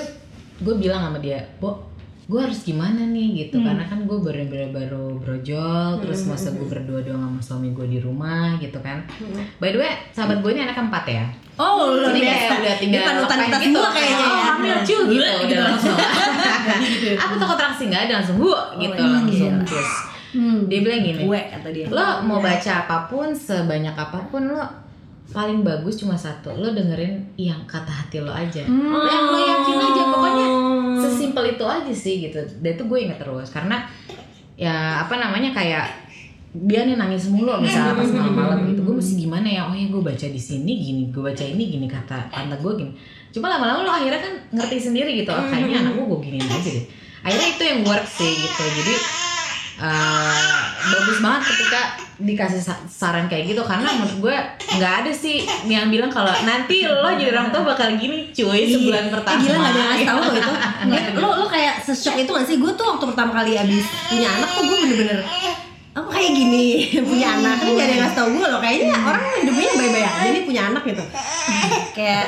gue 0.60 0.74
bilang 0.76 1.00
sama 1.02 1.18
dia, 1.18 1.42
Bo, 1.58 1.82
gue 2.24 2.40
harus 2.40 2.64
gimana 2.64 3.04
nih 3.04 3.44
gitu 3.44 3.60
Hmm. 3.60 3.68
karena 3.68 3.84
kan 3.84 3.98
gue 4.02 4.16
baru 4.16 4.48
baru, 4.48 4.68
baru 4.72 5.04
brojol 5.20 6.00
terus 6.00 6.24
masa 6.24 6.50
gue 6.50 6.64
berdua 6.64 7.04
doang 7.04 7.20
sama 7.20 7.40
suami 7.40 7.68
gue 7.70 7.84
di 7.86 7.98
rumah 8.00 8.56
gitu 8.56 8.80
kan. 8.80 9.04
By 9.60 9.70
the 9.70 9.78
way, 9.78 9.92
sahabat 10.08 10.40
gue 10.40 10.50
ini 10.52 10.64
anak 10.64 10.72
keempat 10.74 11.04
ya. 11.04 11.24
Oh, 11.54 11.94
luar 11.94 12.10
biasa. 12.10 12.24
kayak 12.24 12.60
udah 12.64 12.74
tinggal 12.80 13.02
panutan 13.04 13.38
apa 13.38 13.44
kita 13.44 13.56
gitu. 13.60 13.66
semua 13.76 13.88
kayaknya 13.92 14.24
oh, 14.24 14.32
ya. 14.32 14.42
hamil 14.48 14.76
cu 14.80 14.96
gitu, 15.06 15.32
udah 15.44 15.60
langsung. 15.68 15.96
Jadi 16.64 16.86
gitu 16.90 17.06
ya. 17.06 17.16
Aku 17.20 17.34
takut 17.36 17.58
reaksi 17.60 17.82
nggak 17.86 18.02
ada 18.08 18.12
langsung 18.18 18.36
hu 18.40 18.50
gitu 18.74 19.02
iya. 19.04 19.12
langsung 19.12 19.54
terus. 19.62 19.90
Hmm. 20.34 20.58
Dia 20.66 20.78
bilang 20.82 21.02
gini, 21.04 21.22
Gue 21.22 21.40
kata 21.46 21.68
dia. 21.70 21.86
lo 21.86 22.08
mau 22.26 22.42
baca 22.42 22.72
apa 22.82 22.96
pun 23.06 23.30
sebanyak 23.30 23.94
apa 23.94 24.18
pun 24.26 24.50
lo 24.50 24.64
paling 25.32 25.64
bagus 25.64 25.96
cuma 25.96 26.12
satu 26.12 26.52
lo 26.52 26.76
dengerin 26.76 27.24
yang 27.40 27.64
kata 27.64 27.88
hati 27.88 28.20
lo 28.20 28.28
aja. 28.28 28.60
Lo 28.68 29.00
yang 29.08 29.26
lo 29.32 29.38
yakin 29.40 29.76
aja 29.80 30.02
pokoknya 30.12 30.46
sesimpel 31.00 31.44
itu 31.56 31.64
aja 31.64 31.92
sih 31.94 32.28
gitu. 32.28 32.40
Dan 32.60 32.76
itu 32.76 32.84
gue 32.84 32.98
inget 33.08 33.18
terus 33.22 33.48
karena 33.48 33.88
ya 34.54 35.00
apa 35.02 35.16
namanya 35.16 35.50
kayak 35.50 35.88
dia 36.54 36.86
nih 36.86 36.94
nangis 36.94 37.26
mulu 37.32 37.58
misalnya 37.58 37.96
pas 37.96 38.06
malam-malam 38.12 38.68
gitu. 38.68 38.84
Gue 38.84 38.94
mesti 39.00 39.14
gimana 39.24 39.48
ya? 39.48 39.66
Oh 39.66 39.74
ya 39.74 39.88
gue 39.88 40.02
baca 40.04 40.26
di 40.28 40.38
sini 40.38 40.72
gini 40.78 41.02
gue 41.08 41.22
baca 41.24 41.42
ini 41.42 41.72
gini 41.72 41.86
kata 41.88 42.28
tante 42.28 42.56
gue 42.60 42.72
gini. 42.84 42.92
Cuma 43.32 43.48
lama-lama 43.48 43.80
lo 43.82 43.90
akhirnya 43.90 44.20
kan 44.20 44.34
ngerti 44.54 44.92
sendiri 44.92 45.24
gitu 45.24 45.32
oh, 45.32 45.42
kayaknya 45.48 45.88
anak 45.88 45.98
gue 45.98 46.04
gue 46.04 46.20
giniin 46.20 46.46
aja 46.46 46.70
deh. 46.70 46.86
Akhirnya 47.24 47.48
itu 47.56 47.62
yang 47.64 47.80
work 47.88 48.06
sih 48.06 48.28
gitu. 48.28 48.62
Jadi 48.62 48.94
eh, 49.76 50.60
bagus 50.86 51.18
banget 51.18 51.42
ketika 51.46 51.80
dikasih 52.16 52.60
sa- 52.60 52.84
saran 52.86 53.26
kayak 53.26 53.48
gitu. 53.48 53.60
Karena 53.60 53.90
menurut 53.92 54.18
gue 54.20 54.36
nggak 54.72 54.94
ada 55.00 55.10
sih 55.10 55.40
yang 55.64 55.88
bilang 55.88 56.08
kalau 56.08 56.30
nanti 56.40 56.82
lo 56.82 57.10
jadi 57.10 57.32
orang 57.32 57.50
tua 57.50 57.62
bakal 57.66 57.90
gini 57.92 58.30
cuy 58.30 58.60
sebulan 58.64 59.08
pertama 59.08 59.34
Eh, 59.34 59.42
gila 59.44 59.56
gak 59.56 59.66
ada 59.66 59.74
yang 59.74 59.88
ngasih 59.90 60.06
tau 60.06 60.18
lo 60.20 60.30
itu. 60.32 60.52
Lo, 61.20 61.28
lo 61.36 61.46
kayak 61.46 61.74
sesok 61.80 62.14
itu 62.16 62.30
gak 62.30 62.44
sih? 62.44 62.56
Gue 62.56 62.70
tuh 62.72 62.86
waktu 62.86 63.04
pertama 63.04 63.32
kali 63.34 63.54
abis 63.54 63.82
punya 64.06 64.28
anak 64.30 64.48
tuh 64.48 64.62
gue 64.64 64.76
bener-bener 64.80 65.18
Apa 65.92 66.08
kayak 66.08 66.32
gini 66.32 66.66
punya 67.08 67.26
anak. 67.32 67.56
Ini 67.60 67.70
gak 67.72 67.82
ada 67.82 67.92
yang 67.92 68.02
ngasih 68.04 68.16
tau 68.16 68.28
gue 68.28 68.46
loh. 68.46 68.60
Kayaknya 68.60 68.94
orang 69.00 69.22
hidupnya 69.36 69.68
baik-baik 69.74 70.06
aja 70.08 70.28
nih 70.28 70.42
punya 70.44 70.62
anak 70.68 70.82
gitu. 70.84 71.04
Kayak 71.92 72.24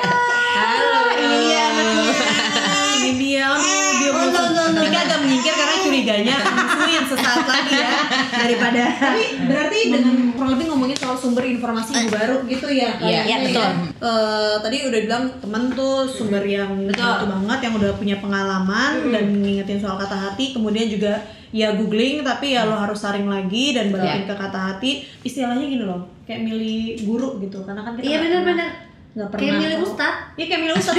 Halo. 0.56 1.00
Dia 1.16 1.60
anaknya. 1.64 2.14
Ini 2.96 3.10
dia 3.14 3.44
aduh 3.46 3.62
dia 3.92 4.10
Oh, 4.10 4.26
no, 4.26 4.42
no. 4.72 4.80
Tika 4.80 4.98
agak 5.00 5.18
menyingkir 5.20 5.54
curiganya 5.96 6.34
akan 6.36 6.52
musuhin 6.60 7.04
sesaat 7.08 7.44
lagi 7.48 7.72
ya 7.72 7.90
Daripada 8.36 8.82
tapi 8.92 9.22
berarti 9.48 9.78
dengan 9.88 10.14
kurang 10.36 10.50
lebih 10.52 10.66
ngomongin 10.68 10.96
soal 10.96 11.16
sumber 11.16 11.44
informasi 11.48 11.90
ibu 11.96 12.10
baru 12.12 12.36
gitu 12.44 12.68
ya 12.68 12.84
Iya, 12.96 13.24
kayaknya 13.24 13.24
iya, 13.26 13.36
betul. 13.48 13.64
ya. 13.64 13.70
Eh, 13.98 14.54
tadi 14.60 14.76
udah 14.84 15.00
bilang 15.02 15.24
temen 15.40 15.62
tuh 15.72 16.04
sumber 16.06 16.44
yang 16.44 16.70
Betul. 16.84 17.00
itu 17.02 17.24
banget 17.26 17.58
yang 17.64 17.74
udah 17.80 17.90
punya 17.96 18.16
pengalaman 18.20 18.92
dan 19.08 19.24
ngingetin 19.32 19.80
soal 19.80 19.96
kata 19.96 20.14
hati 20.14 20.52
kemudian 20.52 20.86
juga 20.86 21.18
ya 21.50 21.72
googling 21.72 22.20
tapi 22.20 22.52
ya 22.52 22.68
lo 22.68 22.76
harus 22.76 23.00
saring 23.00 23.26
lagi 23.26 23.72
dan 23.72 23.88
balikin 23.88 24.28
ke 24.28 24.34
kata 24.36 24.58
hati 24.74 25.08
istilahnya 25.24 25.64
gini 25.64 25.84
loh 25.86 26.04
kayak 26.28 26.44
milih 26.44 27.00
guru 27.06 27.40
gitu 27.40 27.64
karena 27.64 27.80
kan 27.80 27.96
kita 27.96 28.04
Iya 28.04 28.16
nggak 28.20 28.70
bener-bener 29.16 29.16
pernah- 29.16 29.16
nggak 29.16 29.28
pernah. 29.32 29.40
Kayak 29.40 29.56
milih 29.58 29.78
ustad. 29.82 30.14
Iya 30.36 30.44
kayak 30.46 30.60
milih 30.62 30.74
ustad. 30.76 30.94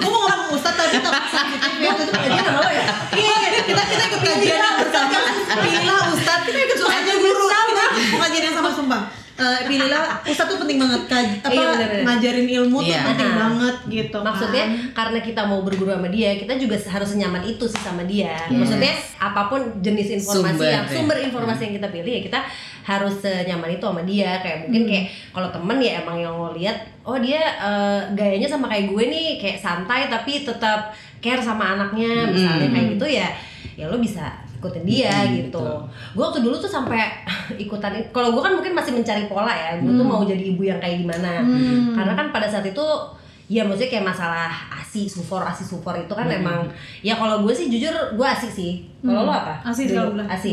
Gue 0.00 0.08
mau 0.08 0.22
ngomong 0.24 0.50
ustad 0.50 0.74
tapi 0.74 0.96
tak 0.98 1.12
sensitif. 1.28 1.72
Ya 1.78 1.90
Itu 1.92 2.10
kajian 2.10 2.42
sama 2.42 2.58
lo 2.58 2.70
ya? 2.70 2.84
Iya 3.12 3.34
iya, 3.44 3.60
kita 3.62 3.82
kita 3.84 4.02
ikut 4.08 4.20
kajian 4.24 4.58
yang 4.58 4.76
bersama. 4.78 5.18
Pilihlah 5.58 6.04
ustad. 6.10 6.38
Kita 6.42 6.58
ikut 6.58 6.78
aja 6.80 7.12
guru. 7.14 7.44
Kita 7.44 7.84
mau 8.08 8.18
kajian 8.18 8.44
yang 8.44 8.56
sama 8.56 8.70
sumpah. 8.72 9.02
Eh, 9.38 9.60
pilihlah 9.64 10.02
ustad 10.24 10.50
tuh 10.50 10.58
penting 10.58 10.82
banget. 10.82 11.00
Kaj, 11.06 11.26
apa 11.44 11.54
Iya, 11.54 12.02
ngajarin 12.02 12.48
ilmu 12.50 12.82
tuh 12.82 12.90
Iya. 12.90 13.06
penting 13.06 13.30
Nah. 13.30 13.38
banget 13.38 13.76
gitu 13.86 14.18
Maksudnya 14.18 14.64
kan. 14.66 14.70
karena 14.98 15.18
kita 15.22 15.42
mau 15.44 15.60
berguru 15.62 15.94
sama 15.94 16.10
dia, 16.10 16.34
kita 16.34 16.58
juga 16.58 16.74
harus 16.74 17.08
senyaman 17.08 17.46
itu 17.46 17.62
sih 17.64 17.78
sama 17.78 18.02
dia. 18.02 18.34
Maksudnya 18.50 18.90
apa 19.14 19.46
pun 19.46 19.78
jenis 19.78 20.18
informasi 20.18 20.58
Sumber, 20.58 20.66
yang 20.66 20.84
ya. 20.84 20.90
sumber 20.90 21.16
informasi 21.22 21.60
yang 21.64 21.74
kita 21.76 21.88
pilih 21.88 22.12
ya 22.12 22.22
kita 22.24 22.38
harus 22.88 23.20
senyaman 23.20 23.76
itu 23.76 23.84
sama 23.84 24.00
dia. 24.08 24.40
Kayak 24.40 24.58
mungkin 24.64 24.82
kayak 24.88 25.04
kalau 25.36 25.48
temen 25.52 25.76
ya 25.76 26.00
emang 26.00 26.16
yang 26.16 26.32
lo 26.32 26.56
lihat, 26.56 26.76
oh 27.04 27.20
dia 27.20 27.36
eh, 27.60 28.00
gayanya 28.16 28.48
sama 28.48 28.72
kayak 28.72 28.88
gue 28.88 29.04
nih, 29.12 29.28
kayak 29.36 29.60
santai 29.60 30.08
tapi 30.08 30.48
tetap 30.48 30.96
care 31.20 31.42
sama 31.44 31.76
anaknya, 31.76 32.32
misalnya 32.32 32.68
kayak 32.72 32.86
gitu 32.96 33.06
ya. 33.12 33.28
Ya 33.76 33.84
lo 33.92 34.00
bisa 34.00 34.24
ikutin 34.56 34.88
dia 34.88 35.12
gitu. 35.36 35.60
Gue 36.16 36.22
waktu 36.24 36.40
dulu 36.40 36.56
tuh 36.56 36.66
sampai 36.72 36.98
ikutan 37.64 37.92
kalau 38.08 38.32
gue 38.32 38.40
kan 38.40 38.56
mungkin 38.56 38.72
masih 38.72 38.96
mencari 38.96 39.28
pola 39.28 39.52
ya. 39.52 39.76
Gue 39.84 39.92
tuh 39.92 40.06
mau 40.08 40.24
jadi 40.24 40.40
ibu 40.56 40.64
yang 40.64 40.80
kayak 40.80 41.04
gimana. 41.04 41.44
Karena 41.92 42.12
kan 42.16 42.32
pada 42.32 42.48
saat 42.48 42.64
itu 42.64 42.86
ya 43.48 43.64
maksudnya 43.64 43.88
kayak 43.88 44.06
masalah 44.12 44.52
asi 44.76 45.08
sufor 45.08 45.40
asi 45.40 45.64
sufor 45.64 45.96
itu 45.96 46.12
kan 46.12 46.28
emang 46.28 46.68
ya 47.00 47.16
kalau 47.16 47.40
gue 47.48 47.54
sih 47.56 47.72
jujur 47.72 48.12
gue 48.12 48.26
asik 48.28 48.52
sih 48.52 48.84
kalau 49.00 49.24
lo 49.24 49.32
apa 49.32 49.56
Asi 49.64 49.88
Dulu, 49.88 49.92
selalu 49.96 50.10
bilang. 50.20 50.28
asi 50.28 50.52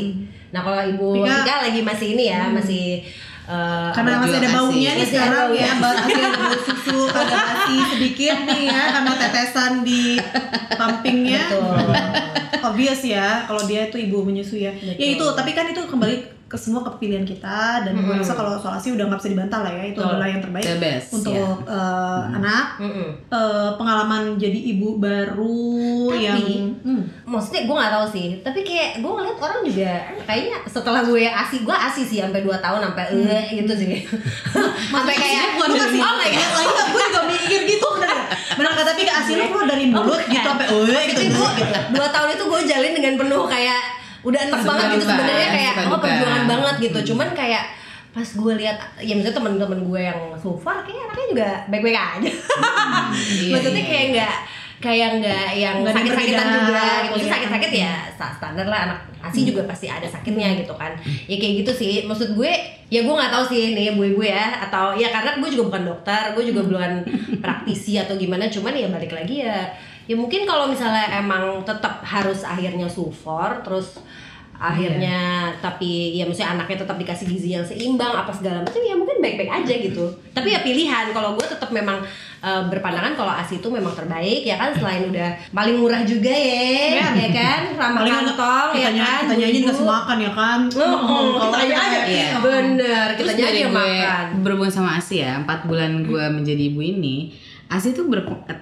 nah 0.56 0.62
kalau 0.64 0.80
ibu 0.88 1.20
Tika 1.20 1.68
lagi 1.68 1.84
masih 1.84 2.08
ini 2.16 2.32
ya 2.32 2.48
masih 2.48 3.04
eh, 3.44 3.90
karena 3.92 4.24
masih 4.24 4.40
ada 4.40 4.50
baunya 4.56 4.92
nih 4.96 5.08
sekarang 5.12 5.48
ya 5.52 5.68
ya. 5.68 5.72
Masih 5.76 6.16
ada 6.16 6.30
bau 6.32 6.56
susu 6.64 7.00
Ada 7.12 7.36
basi 7.36 7.76
sedikit 7.92 8.38
nih 8.48 8.64
ya 8.72 8.84
Karena 8.96 9.12
tetesan 9.20 9.72
di 9.84 10.16
pumpingnya. 10.80 11.44
Betul. 11.52 11.92
obvious 12.66 13.02
ya 13.06 13.44
kalau 13.46 13.62
dia 13.68 13.92
itu 13.92 14.00
ibu 14.00 14.26
menyusui 14.26 14.66
ya. 14.66 14.74
Ya 14.74 15.08
itu 15.20 15.26
tapi 15.36 15.52
kan 15.54 15.70
itu 15.70 15.84
kembali 15.86 16.35
ke 16.46 16.54
semua 16.56 16.86
kepilihan 16.86 17.24
kita. 17.24 17.82
Dan 17.82 17.98
gue 17.98 18.14
rasa 18.14 18.34
kalau 18.34 18.54
soal 18.56 18.78
asi 18.78 18.94
udah 18.94 19.06
nggak 19.06 19.18
bisa 19.18 19.32
dibantah 19.32 19.60
lah 19.62 19.72
ya. 19.72 19.84
Itu 19.90 20.00
Betul. 20.00 20.12
adalah 20.14 20.28
yang 20.28 20.42
terbaik 20.42 20.66
The 20.66 20.78
best, 20.78 21.08
untuk 21.12 21.34
ya. 21.34 21.48
eh, 21.68 22.22
anak. 22.36 22.66
Mm-mm. 22.78 23.10
Eh, 23.28 23.70
pengalaman 23.76 24.22
jadi 24.36 24.60
ibu 24.72 24.96
baru 24.96 25.66
Tapi- 26.10 26.22
yang 26.22 26.38
hmm, 26.86 27.02
maksudnya 27.26 27.66
gue 27.66 27.76
nggak 27.76 27.94
tahu 27.94 28.06
sih. 28.08 28.28
Tapi 28.40 28.60
kayak 28.62 29.02
gue 29.02 29.12
ngeliat 29.12 29.38
orang 29.38 29.60
juga 29.66 29.94
kayaknya 30.24 30.58
setelah 30.66 31.02
gue 31.02 31.26
asi 31.26 31.56
gue 31.62 31.76
asi 31.76 32.02
sih 32.04 32.20
sampai 32.22 32.42
2 32.42 32.54
tahun 32.58 32.80
sampai 32.86 33.04
eh 33.26 33.46
gitu 33.56 33.74
sih. 33.74 34.06
Sampai 34.94 35.16
kayak 35.18 35.58
bukan 35.58 35.72
dari 35.76 36.00
oh 36.00 36.16
my 36.16 36.30
god 36.30 36.52
lagi 36.56 36.72
gue 36.88 37.04
juga 37.10 37.22
mikir 37.26 37.60
gitu 37.68 37.88
bener. 37.98 38.18
Bener 38.56 38.72
kata 38.72 38.96
tapi 38.96 39.04
asli 39.08 39.34
lu 39.36 39.46
keluar 39.50 39.68
dari 39.68 39.86
mulut 39.88 40.16
bukan. 40.16 40.32
gitu 40.32 40.48
sampai 40.48 40.68
oh 40.72 40.84
gitu 40.86 41.22
gue 41.32 41.50
dua 41.92 42.08
tahun 42.10 42.30
itu 42.32 42.44
gue 42.44 42.62
jalin 42.66 42.94
dengan 42.94 43.14
penuh 43.18 43.44
kayak 43.46 43.82
udah 44.26 44.40
enak 44.50 44.62
banget 44.66 44.86
gitu 44.98 45.06
sebenarnya 45.06 45.50
kayak 45.54 45.74
oh 45.86 46.00
perjuangan 46.02 46.44
banget 46.50 46.76
gitu. 46.90 47.00
Hmm. 47.00 47.08
cuman 47.14 47.30
kayak 47.38 47.64
pas 48.16 48.30
gue 48.32 48.54
lihat 48.64 48.78
ya 49.04 49.12
misalnya 49.12 49.36
temen-temen 49.44 49.80
gue 49.92 50.02
yang 50.08 50.20
so 50.40 50.56
far 50.56 50.80
kayak 50.88 51.12
anaknya 51.12 51.26
juga 51.36 51.50
baik-baik 51.68 52.00
aja. 52.00 52.32
Iya, 53.16 53.52
maksudnya 53.52 53.84
iya, 53.84 53.92
kayak 53.92 54.06
nggak 54.16 54.36
kayak 54.76 55.10
nggak 55.20 55.48
yang 55.56 55.78
sakit-sakitan 55.84 56.48
juga 56.48 56.84
gitu. 57.08 57.16
iya. 57.20 57.32
sakit-sakit 57.32 57.72
ya 57.76 57.94
sta- 58.12 58.34
standar 58.40 58.68
lah 58.68 58.80
anak 58.92 59.00
asi 59.20 59.44
juga 59.48 59.68
pasti 59.68 59.92
ada 59.92 60.08
sakitnya 60.08 60.56
gitu 60.64 60.72
kan. 60.80 60.96
Ya 61.28 61.36
kayak 61.36 61.54
gitu 61.68 61.72
sih. 61.76 61.94
Maksud 62.08 62.40
gue 62.40 62.52
ya 62.88 63.04
gue 63.04 63.14
nggak 63.14 63.32
tahu 63.36 63.44
sih 63.52 63.76
nih 63.76 63.92
ibu-ibu 63.96 64.24
ya 64.24 64.64
atau 64.64 64.96
ya 64.96 65.12
karena 65.12 65.36
gue 65.44 65.50
juga 65.52 65.76
bukan 65.76 65.84
dokter 65.84 66.24
gue 66.40 66.44
juga 66.56 66.62
bukan 66.64 66.92
praktisi 67.44 68.00
atau 68.00 68.16
gimana. 68.16 68.48
Cuman 68.48 68.72
ya 68.72 68.88
balik 68.88 69.12
lagi 69.12 69.44
ya 69.44 69.68
ya 70.06 70.16
mungkin 70.16 70.44
kalau 70.44 70.66
misalnya 70.66 71.18
emang 71.18 71.44
tetap 71.62 72.02
harus 72.02 72.42
akhirnya 72.42 72.86
sufor 72.86 73.62
terus 73.62 73.98
akhirnya 74.56 75.20
tapi 75.60 76.16
ya 76.16 76.24
maksudnya 76.24 76.56
anaknya 76.56 76.78
tetap 76.80 76.96
dikasih 76.96 77.28
gizi 77.28 77.50
yang 77.52 77.62
seimbang 77.62 78.16
apa 78.16 78.32
segala 78.32 78.64
macam 78.64 78.80
ya 78.80 78.96
mungkin 78.96 79.20
baik-baik 79.20 79.52
aja 79.52 79.74
gitu. 79.76 80.06
Tapi 80.32 80.48
ya 80.48 80.64
pilihan 80.64 81.12
kalau 81.12 81.36
gue 81.36 81.44
tetap 81.44 81.68
memang 81.70 82.00
eh, 82.40 82.64
berpandangan 82.66 83.14
kalau 83.14 83.36
asi 83.36 83.60
itu 83.60 83.68
memang 83.68 83.92
terbaik 83.92 84.48
ya 84.48 84.56
kan? 84.56 84.72
Selain 84.72 85.12
udah 85.12 85.28
paling 85.52 85.76
murah 85.76 86.08
juga 86.08 86.32
ya 86.32 86.64
Iya. 86.88 87.08
ya 87.20 87.30
kan? 87.30 87.62
Ramah 87.76 88.00
paling 88.00 88.16
kantong 88.16 88.70
ya 88.80 88.92
kan? 88.96 89.22
kita 89.22 89.36
nyanyi 89.36 89.52
Bu-ibu. 89.52 89.68
dikasih 89.68 89.86
makan 89.86 90.18
ya 90.18 90.32
kan? 90.32 90.60
Oh, 90.72 90.96
oh, 90.96 91.26
kalau 91.44 91.66
kita 91.68 91.84
aja 91.84 92.00
Iya. 92.08 92.28
bener 92.40 93.08
kita 93.12 93.32
aja 93.36 93.68
makan. 93.68 94.26
berhubungan 94.40 94.72
sama 94.72 94.92
Asi 94.96 95.20
ya, 95.20 95.36
4 95.44 95.68
bulan 95.68 96.00
gue 96.02 96.26
menjadi 96.32 96.64
ibu 96.66 96.80
ini, 96.80 97.36
Asi 97.66 97.92
tuh 97.92 98.06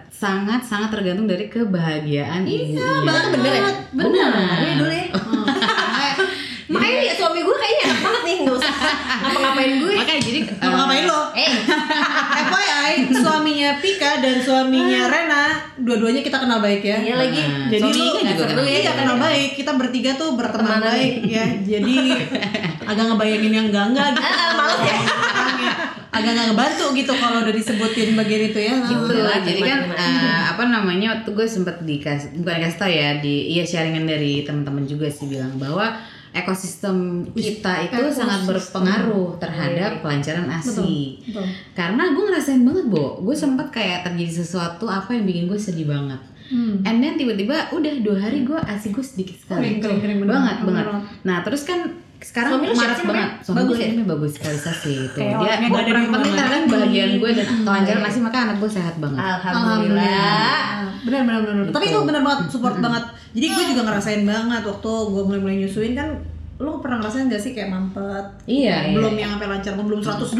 sangat 0.09 0.63
sangat 0.63 0.89
tergantung 0.95 1.27
dari 1.27 1.51
kebahagiaan. 1.51 2.47
Iya, 2.47 3.03
banget 3.03 3.25
bener 3.35 3.51
ya 3.51 3.69
Bener. 3.91 4.31
Iya 4.63 4.73
dulu 4.79 4.91
ya 4.91 5.05
makanya 6.73 7.05
ya 7.05 7.13
suami 7.13 7.43
gue 7.43 7.53
kayaknya 7.53 7.83
enak 7.85 7.99
banget 8.01 8.21
nih 8.23 8.35
nggak 8.41 8.55
usah 8.55 8.73
ngapa-ngapain 9.21 9.71
gue 9.77 9.93
Makanya 9.93 10.21
jadi 10.23 10.39
eh, 10.63 10.69
ngapain 10.71 11.03
lo? 11.05 11.21
eh 11.35 11.51
FYI, 12.49 12.93
suaminya 13.13 13.69
Pika 13.77 14.11
dan 14.23 14.35
suaminya 14.41 15.01
Rena, 15.05 15.43
dua-duanya 15.77 16.21
kita 16.25 16.37
kenal 16.41 16.59
baik 16.59 16.81
ya. 16.81 16.97
iya 16.97 17.15
lagi 17.19 17.41
Nah, 17.43 17.69
Jadi 17.69 17.89
lu 17.93 18.05
juga 18.25 18.45
kenal 18.47 18.65
ya, 18.65 18.91
kenal 18.95 19.17
baik. 19.17 19.49
Kita 19.55 19.71
bertiga 19.75 20.11
tuh 20.15 20.33
berteman 20.33 20.81
baik 20.81 21.25
ya. 21.25 21.45
Jadi 21.61 21.95
agak 22.83 23.05
ngebayangin 23.11 23.53
yang 23.53 23.67
enggak 23.69 23.85
enggak 23.93 24.07
gitu. 24.13 24.23
Ah, 24.23 24.51
males 24.55 24.81
ya. 24.81 24.97
Agak 26.13 26.31
nggak 26.31 26.47
ngebantu 26.47 26.85
gitu 26.93 27.11
kalau 27.11 27.41
udah 27.41 27.51
disebutin 27.51 28.13
bagian 28.13 28.43
itu 28.47 28.59
ya. 28.61 28.73
gitu 28.83 29.09
Gimana, 29.09 29.41
jadi 29.41 29.61
kan 29.61 29.79
eh, 29.91 30.41
apa 30.47 30.63
namanya 30.65 31.07
waktu 31.11 31.29
gue 31.29 31.47
sempet 31.47 31.81
dikasih 31.81 32.37
bukan 32.37 32.53
dikasih 32.55 32.77
tau 32.77 32.87
ya 32.87 33.17
di 33.17 33.35
iya 33.51 33.63
sharingan 33.63 34.05
dari 34.05 34.41
teman-teman 34.41 34.85
juga 34.85 35.09
sih 35.09 35.25
bilang 35.25 35.57
bahwa 35.57 35.89
ekosistem 36.31 36.97
kita 37.31 37.73
itu 37.83 37.93
ekosistem. 37.95 38.17
sangat 38.19 38.39
berpengaruh 38.47 39.37
terhadap 39.37 40.01
kelancaran 40.01 40.49
asi 40.49 41.21
Betul. 41.23 41.45
karena 41.73 42.03
gue 42.09 42.23
ngerasain 42.23 42.61
banget 42.61 42.85
bo 42.87 43.05
gue 43.19 43.35
sempat 43.35 43.69
kayak 43.69 44.01
terjadi 44.03 44.33
sesuatu 44.39 44.85
apa 44.87 45.09
yang 45.11 45.23
bikin 45.23 45.45
gue 45.45 45.57
sedih 45.57 45.87
banget 45.87 46.21
Hmm. 46.43 46.83
and 46.83 46.99
then 46.99 47.15
tiba-tiba 47.15 47.71
udah 47.71 48.03
dua 48.03 48.19
hari 48.19 48.43
gue 48.43 48.59
asi 48.59 48.91
gue 48.91 48.99
sedikit 49.01 49.39
sekali 49.39 49.63
Kering, 49.63 49.79
kering, 49.79 49.99
kering, 50.01 50.19
banget 50.27 50.55
Bener 50.59 50.67
banget 50.67 50.85
banget. 50.91 51.05
nah 51.23 51.37
terus 51.39 51.63
kan 51.63 51.79
sekarang 52.23 52.51
Suami 52.55 52.65
lu 52.65 52.73
sih 52.73 53.03
banget 53.03 53.29
suami 53.43 53.57
Bagus 53.59 53.77
ya? 53.77 53.87
ini 53.89 54.03
bagus 54.03 54.31
sekali 54.33 54.57
sih 54.57 54.95
itu 55.03 55.17
dia 55.19 55.55
gue 55.59 55.69
paling 55.69 56.07
penting 56.09 56.33
kan 56.33 56.47
lagi. 56.49 56.67
bahagian 56.67 57.09
gue 57.19 57.29
dan 57.29 57.47
kelancaran 57.59 58.03
asi 58.03 58.19
maka 58.19 58.37
anak 58.41 58.55
gue 58.57 58.71
sehat 58.71 58.95
banget 58.97 59.19
alhamdulillah 59.19 60.87
Benar 61.03 61.21
benar 61.21 61.41
benar. 61.43 61.63
Tapi 61.69 61.85
Gitu. 61.85 61.93
itu 61.93 62.07
benar 62.07 62.21
banget 62.21 62.39
support 62.47 62.79
banget. 62.79 63.03
Jadi 63.33 63.45
gue 63.49 63.65
juga 63.69 63.81
ngerasain 63.83 64.23
banget 64.23 64.63
waktu 64.63 64.91
gue 65.05 65.21
mulai-mulai 65.21 65.57
nyusuin 65.59 65.93
kan 65.93 66.07
lo 66.55 66.79
pernah 66.79 66.97
ngerasain 66.97 67.27
gak 67.27 67.37
sih 67.37 67.51
kayak 67.51 67.67
mampet? 67.67 68.23
Iya, 68.45 68.95
Belum 68.95 69.11
iya. 69.11 69.21
yang 69.21 69.35
sampai 69.35 69.47
lancar, 69.51 69.75
belum 69.75 69.99
180 69.99 70.39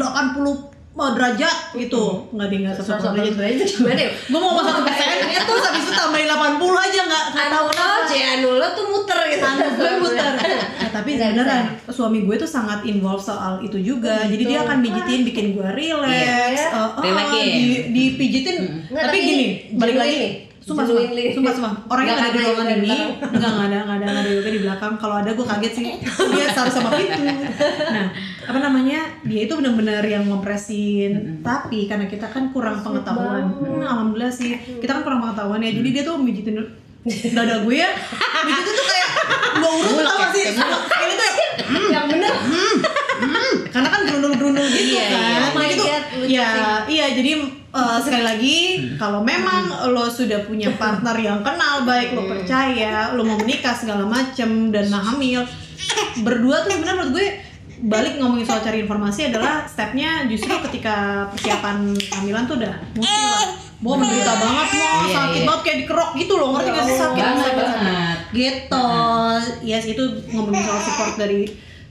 derajat 0.94 1.74
gitu. 1.74 2.30
Enggak 2.30 2.46
deh, 2.54 2.58
enggak 2.62 2.74
180 2.78 3.34
derajat. 3.34 3.66
gimana 3.66 3.98
ya 3.98 4.10
Gue 4.30 4.38
mau 4.38 4.62
satu 4.62 4.80
persen, 4.86 5.26
ya 5.26 5.40
terus 5.42 5.62
habis 5.66 5.82
itu 5.82 5.92
tambahin 5.92 6.30
80 6.30 6.86
aja 6.86 7.00
nggak 7.10 7.24
nggak 7.34 7.48
tahu 7.50 7.66
anu 7.66 7.74
lo 7.74 7.98
kenapa. 8.06 8.14
Anu 8.14 8.50
lo 8.54 8.68
tuh 8.78 8.84
muter 8.86 9.18
gitu 9.26 9.42
Tangan 9.42 9.70
gue 9.74 9.92
muter. 9.98 10.32
Nah, 10.54 10.90
tapi 10.94 11.10
Nggak 11.18 11.30
beneran 11.34 11.64
suami 11.90 12.18
gue 12.22 12.36
tuh 12.38 12.46
sangat 12.46 12.86
involve 12.86 13.18
soal 13.18 13.58
itu 13.66 13.78
juga. 13.82 14.22
Jadi 14.30 14.42
dia 14.46 14.62
akan 14.62 14.78
pijitin, 14.86 15.20
bikin 15.26 15.46
gue 15.58 15.66
relax. 15.66 16.14
Iya. 16.14 16.70
eh, 17.02 17.10
eh, 17.10 17.14
di, 17.34 17.44
dipijitin. 17.90 18.56
Nggak, 18.94 19.02
tapi 19.10 19.18
gini, 19.18 19.34
ini 19.34 19.46
balik 19.74 19.96
lagi. 19.98 20.18
Sumpah, 20.64 20.80
sumpah, 20.82 21.04
sumpah, 21.30 21.52
sumpah. 21.52 21.72
Orangnya 21.86 22.14
Nggak 22.14 22.24
nggak 22.24 22.32
ada 22.32 22.40
di 22.40 22.44
ruangan 22.46 22.68
ini, 22.70 22.88
belakang. 22.88 23.32
nggak 23.34 23.50
nggak 23.50 23.66
ada 23.66 23.78
nggak 23.78 23.94
ada 23.94 24.06
nggak 24.06 24.22
ada 24.22 24.30
yoga 24.30 24.48
di 24.48 24.58
belakang. 24.58 24.92
Kalau 24.96 25.14
ada 25.14 25.30
gue 25.30 25.44
kaget 25.44 25.72
sih, 25.72 25.84
dia 26.30 26.46
selalu 26.50 26.70
sama 26.70 26.88
pintu. 26.90 27.22
Nah, 27.86 28.06
apa 28.44 28.58
namanya? 28.58 29.00
Dia 29.22 29.40
itu 29.42 29.52
benar-benar 29.52 30.02
yang 30.02 30.24
ngompresin. 30.24 31.12
Tapi 31.40 31.84
karena 31.84 32.06
kita 32.06 32.26
kan 32.26 32.48
kurang 32.48 32.80
pengetahuan, 32.80 33.44
Hmm, 33.54 33.82
alhamdulillah 33.82 34.32
sih, 34.32 34.56
kita 34.80 34.90
kan 34.90 35.02
kurang 35.02 35.20
pengetahuan 35.20 35.60
ya. 35.60 35.70
Jadi 35.70 35.88
dia 35.90 36.02
tuh 36.02 36.16
mijitin 36.16 36.56
dada 37.30 37.60
gue 37.60 37.76
ya, 37.76 37.90
mijitin 38.42 38.72
tuh 38.72 38.86
kayak 38.88 39.08
mau 39.60 39.72
urut 39.76 40.00
tau 40.00 40.16
gak 40.18 40.30
sih? 40.32 40.44
Ini 40.48 41.14
tuh 41.14 41.30
yang 41.86 42.06
bener 42.08 42.32
karena 43.68 43.88
kan 43.88 44.00
gerundul-gerundul 44.06 44.64
gitu 44.64 44.94
Iya, 44.94 45.04
kan. 45.04 45.12
iya. 45.12 45.34
Nah, 45.34 45.44
Oh 45.44 45.52
my 45.52 45.66
gitu. 45.68 45.82
God, 45.82 46.04
lucu 46.16 46.30
ya, 46.30 46.48
sih. 46.48 46.94
iya 46.94 47.06
eh, 47.74 47.98
sekali 47.98 48.22
lagi 48.22 48.58
kalau 48.94 49.20
memang 49.20 49.66
lo 49.90 50.06
sudah 50.06 50.42
punya 50.42 50.70
partner 50.72 51.16
yang 51.16 51.40
kenal 51.40 51.82
baik 51.82 52.14
lo 52.14 52.24
percaya, 52.24 53.10
lo 53.10 53.20
mau 53.20 53.34
menikah 53.34 53.74
segala 53.74 54.06
macem 54.06 54.70
dan 54.70 54.86
mau 54.88 55.02
hamil, 55.02 55.42
berdua 56.20 56.62
tuh 56.62 56.70
sebenarnya 56.72 56.96
menurut 56.96 57.12
gue 57.12 57.28
balik 57.84 58.16
ngomongin 58.16 58.46
soal 58.46 58.62
cari 58.62 58.80
informasi 58.80 59.28
adalah 59.28 59.66
stepnya 59.66 60.24
justru 60.24 60.54
ketika 60.70 61.28
persiapan 61.28 61.92
kehamilan 61.92 62.46
tuh 62.46 62.56
udah 62.56 62.74
mesti 62.94 63.10
lah. 63.20 63.50
Mau 63.82 64.00
menderita 64.00 64.32
banget 64.32 64.68
mau 64.72 65.04
Iya, 65.04 65.12
sakit 65.12 65.36
iya. 65.36 65.44
banget 65.44 65.60
kayak 65.60 65.78
dikerok 65.84 66.10
gitu 66.16 66.32
loh. 66.40 66.48
Ngerti 66.56 66.70
gak 66.72 66.84
sih? 66.86 66.96
Sakit 66.96 67.20
Banget, 67.20 67.44
sakit. 67.44 67.58
banget. 67.60 68.18
gitu. 68.32 68.86
Yes 69.60 69.84
itu 69.84 70.02
ngomongin 70.32 70.62
soal 70.64 70.80
support 70.80 71.14
dari 71.20 71.42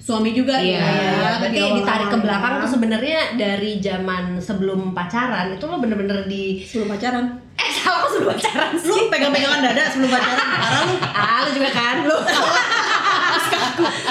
suami 0.04 0.36
juga 0.36 0.60
Iya, 0.60 0.76
ya. 0.76 0.84
iya, 0.84 1.12
berarti 1.40 1.56
Di 1.56 1.64
ditarik 1.80 2.08
ke 2.12 2.18
belakang 2.20 2.54
tuh 2.60 2.70
sebenarnya 2.70 3.40
dari 3.40 3.80
zaman 3.80 4.36
sebelum 4.36 4.92
pacaran 4.92 5.56
itu 5.56 5.64
lo 5.64 5.80
bener-bener 5.80 6.28
di 6.28 6.60
sebelum 6.60 6.92
pacaran. 6.92 7.40
Eh 7.56 7.72
salah 7.72 8.04
kok 8.04 8.12
sebelum 8.12 8.36
pacaran 8.36 8.72
sih. 8.76 8.92
lu 8.92 9.08
pegang-pegangan 9.08 9.64
dada 9.64 9.84
sebelum 9.88 10.12
pacaran. 10.12 10.44
Parah 10.44 10.82
lu. 10.84 10.96
Ah 11.16 11.40
lu 11.42 11.50
juga 11.56 11.70
kan 11.72 11.98
lu. 12.04 12.18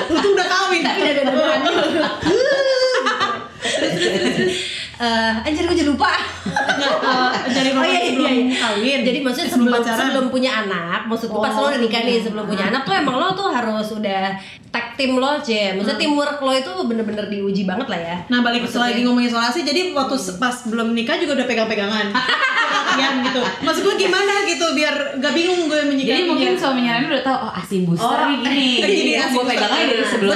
Lu 0.09 0.17
tuh 0.17 0.31
udah 0.33 0.47
kawin. 0.49 0.81
Tapi 0.81 1.01
ada 1.05 1.23
Eh, 5.03 5.33
anjir 5.43 5.67
gue 5.67 5.75
jadi 5.75 5.91
lupa 5.91 6.15
eh, 6.47 7.31
cari 7.51 7.71
Oh, 7.73 7.83
iya, 7.83 7.91
iya, 7.91 8.01
sebelum 8.07 8.31
iya. 8.31 8.55
kawin 8.55 9.01
Jadi 9.03 9.19
maksudnya 9.19 9.51
sebelum 9.51 9.73
pacaran 9.75 9.99
sebelum 9.99 10.27
punya 10.31 10.51
anak, 10.63 11.01
maksud 11.05 11.27
gue 11.27 11.41
pas 11.41 11.51
Oh, 11.51 11.59
lo 11.59 11.69
udah 11.69 11.81
nikah 11.81 12.01
nih 12.01 12.15
iya. 12.15 12.23
sebelum 12.23 12.45
punya 12.47 12.65
anak 12.71 12.83
tuh 12.85 12.95
emang 12.95 13.17
lo 13.17 13.29
tuh 13.33 13.49
harus 13.49 13.89
udah 13.91 14.23
tag 14.71 14.95
team 14.95 15.19
lo 15.19 15.43
cie. 15.43 15.75
Maksudnya 15.75 15.99
Hmm. 15.99 16.05
teamwork 16.07 16.39
lo 16.39 16.53
itu 16.53 16.71
bener-bener 16.87 17.27
diuji 17.27 17.63
banget 17.65 17.87
lah 17.89 17.99
ya. 18.01 18.17
Nah 18.29 18.39
balik 18.41 18.63
Maksudnya- 18.63 18.89
lagi 18.89 19.01
ngomongin 19.03 19.29
isolasi, 19.29 19.59
jadi 19.63 19.91
waktu 19.91 20.15
pas 20.39 20.57
belum 20.65 20.95
nikah 20.95 21.19
juga 21.19 21.33
udah 21.35 21.47
pegang-pegangan 21.47 22.07
Latihan 22.73 23.15
gitu 23.33 23.41
Maksud 23.63 23.83
gue 23.83 23.95
gimana 23.99 24.33
gitu, 24.45 24.67
biar 24.73 24.95
gak 25.17 25.33
bingung 25.33 25.65
gue 25.65 25.81
menyikapi 25.85 26.13
Jadi 26.13 26.23
mungkin 26.27 26.51
suaminya 26.55 26.93
Rani 26.95 27.07
udah 27.09 27.23
tahu 27.23 27.37
oh 27.41 27.53
asi 27.53 27.77
booster 27.83 28.05
Oh, 28.13 28.29
gini. 28.31 28.45
eh, 28.45 28.81
Jadi 28.83 28.93
gini, 28.95 29.11
gue 29.11 29.19
asi 29.19 29.33
booster. 29.33 29.51
pegangnya 29.51 29.85
dari 29.87 30.05
sebelum 30.05 30.35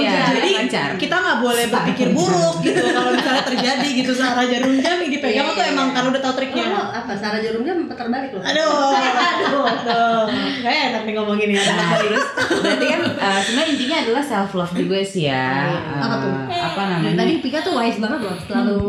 ya, 0.00 0.12
jadi 0.30 0.48
lancar. 0.56 0.88
kita 0.96 1.14
nggak 1.14 1.38
boleh 1.38 1.64
berpikir 1.66 2.08
buruk 2.10 2.56
gitu 2.62 2.82
kalau 2.86 3.10
misalnya 3.12 3.44
terjadi 3.44 3.88
gitu 3.92 4.12
searah 4.12 4.44
jarum 4.44 4.74
jam 4.74 4.96
yang 4.96 5.10
dipegang 5.10 5.44
Iya, 5.44 5.52
tuh 5.52 5.60
iya, 5.60 5.70
emang 5.70 5.86
iya. 5.86 5.94
karena 5.94 6.08
udah 6.08 6.22
tahu 6.22 6.34
triknya 6.34 6.64
lo 6.66 6.82
apa 6.90 7.12
Sarah 7.12 7.38
jarum 7.38 7.62
jam 7.62 7.76
putar 7.84 8.06
balik 8.08 8.30
lo? 8.30 8.40
aduh 8.40 8.90
aduh 8.90 9.64
aduh 9.66 10.24
gak 10.60 10.72
enak 10.88 11.02
nih 11.04 11.14
ngomongin 11.14 11.48
ya 11.50 11.62
Nah, 11.70 11.92
terus 11.98 12.24
berarti 12.56 12.86
kan 12.88 13.00
eh, 13.04 13.40
sebenarnya 13.42 13.68
intinya 13.70 13.96
adalah 14.00 14.22
self 14.22 14.50
love 14.52 14.72
juga 14.72 14.96
sih 15.02 15.24
ya. 15.24 15.46
Eh, 15.68 15.98
Apa 15.98 16.14
tuh? 16.18 16.32
Apa 16.48 16.80
Dari 16.80 16.90
namanya? 16.94 17.16
tadi 17.18 17.32
Pika 17.40 17.58
tuh 17.60 17.74
wise 17.74 17.98
banget 17.98 18.20
loh 18.20 18.36
selalu 18.40 18.78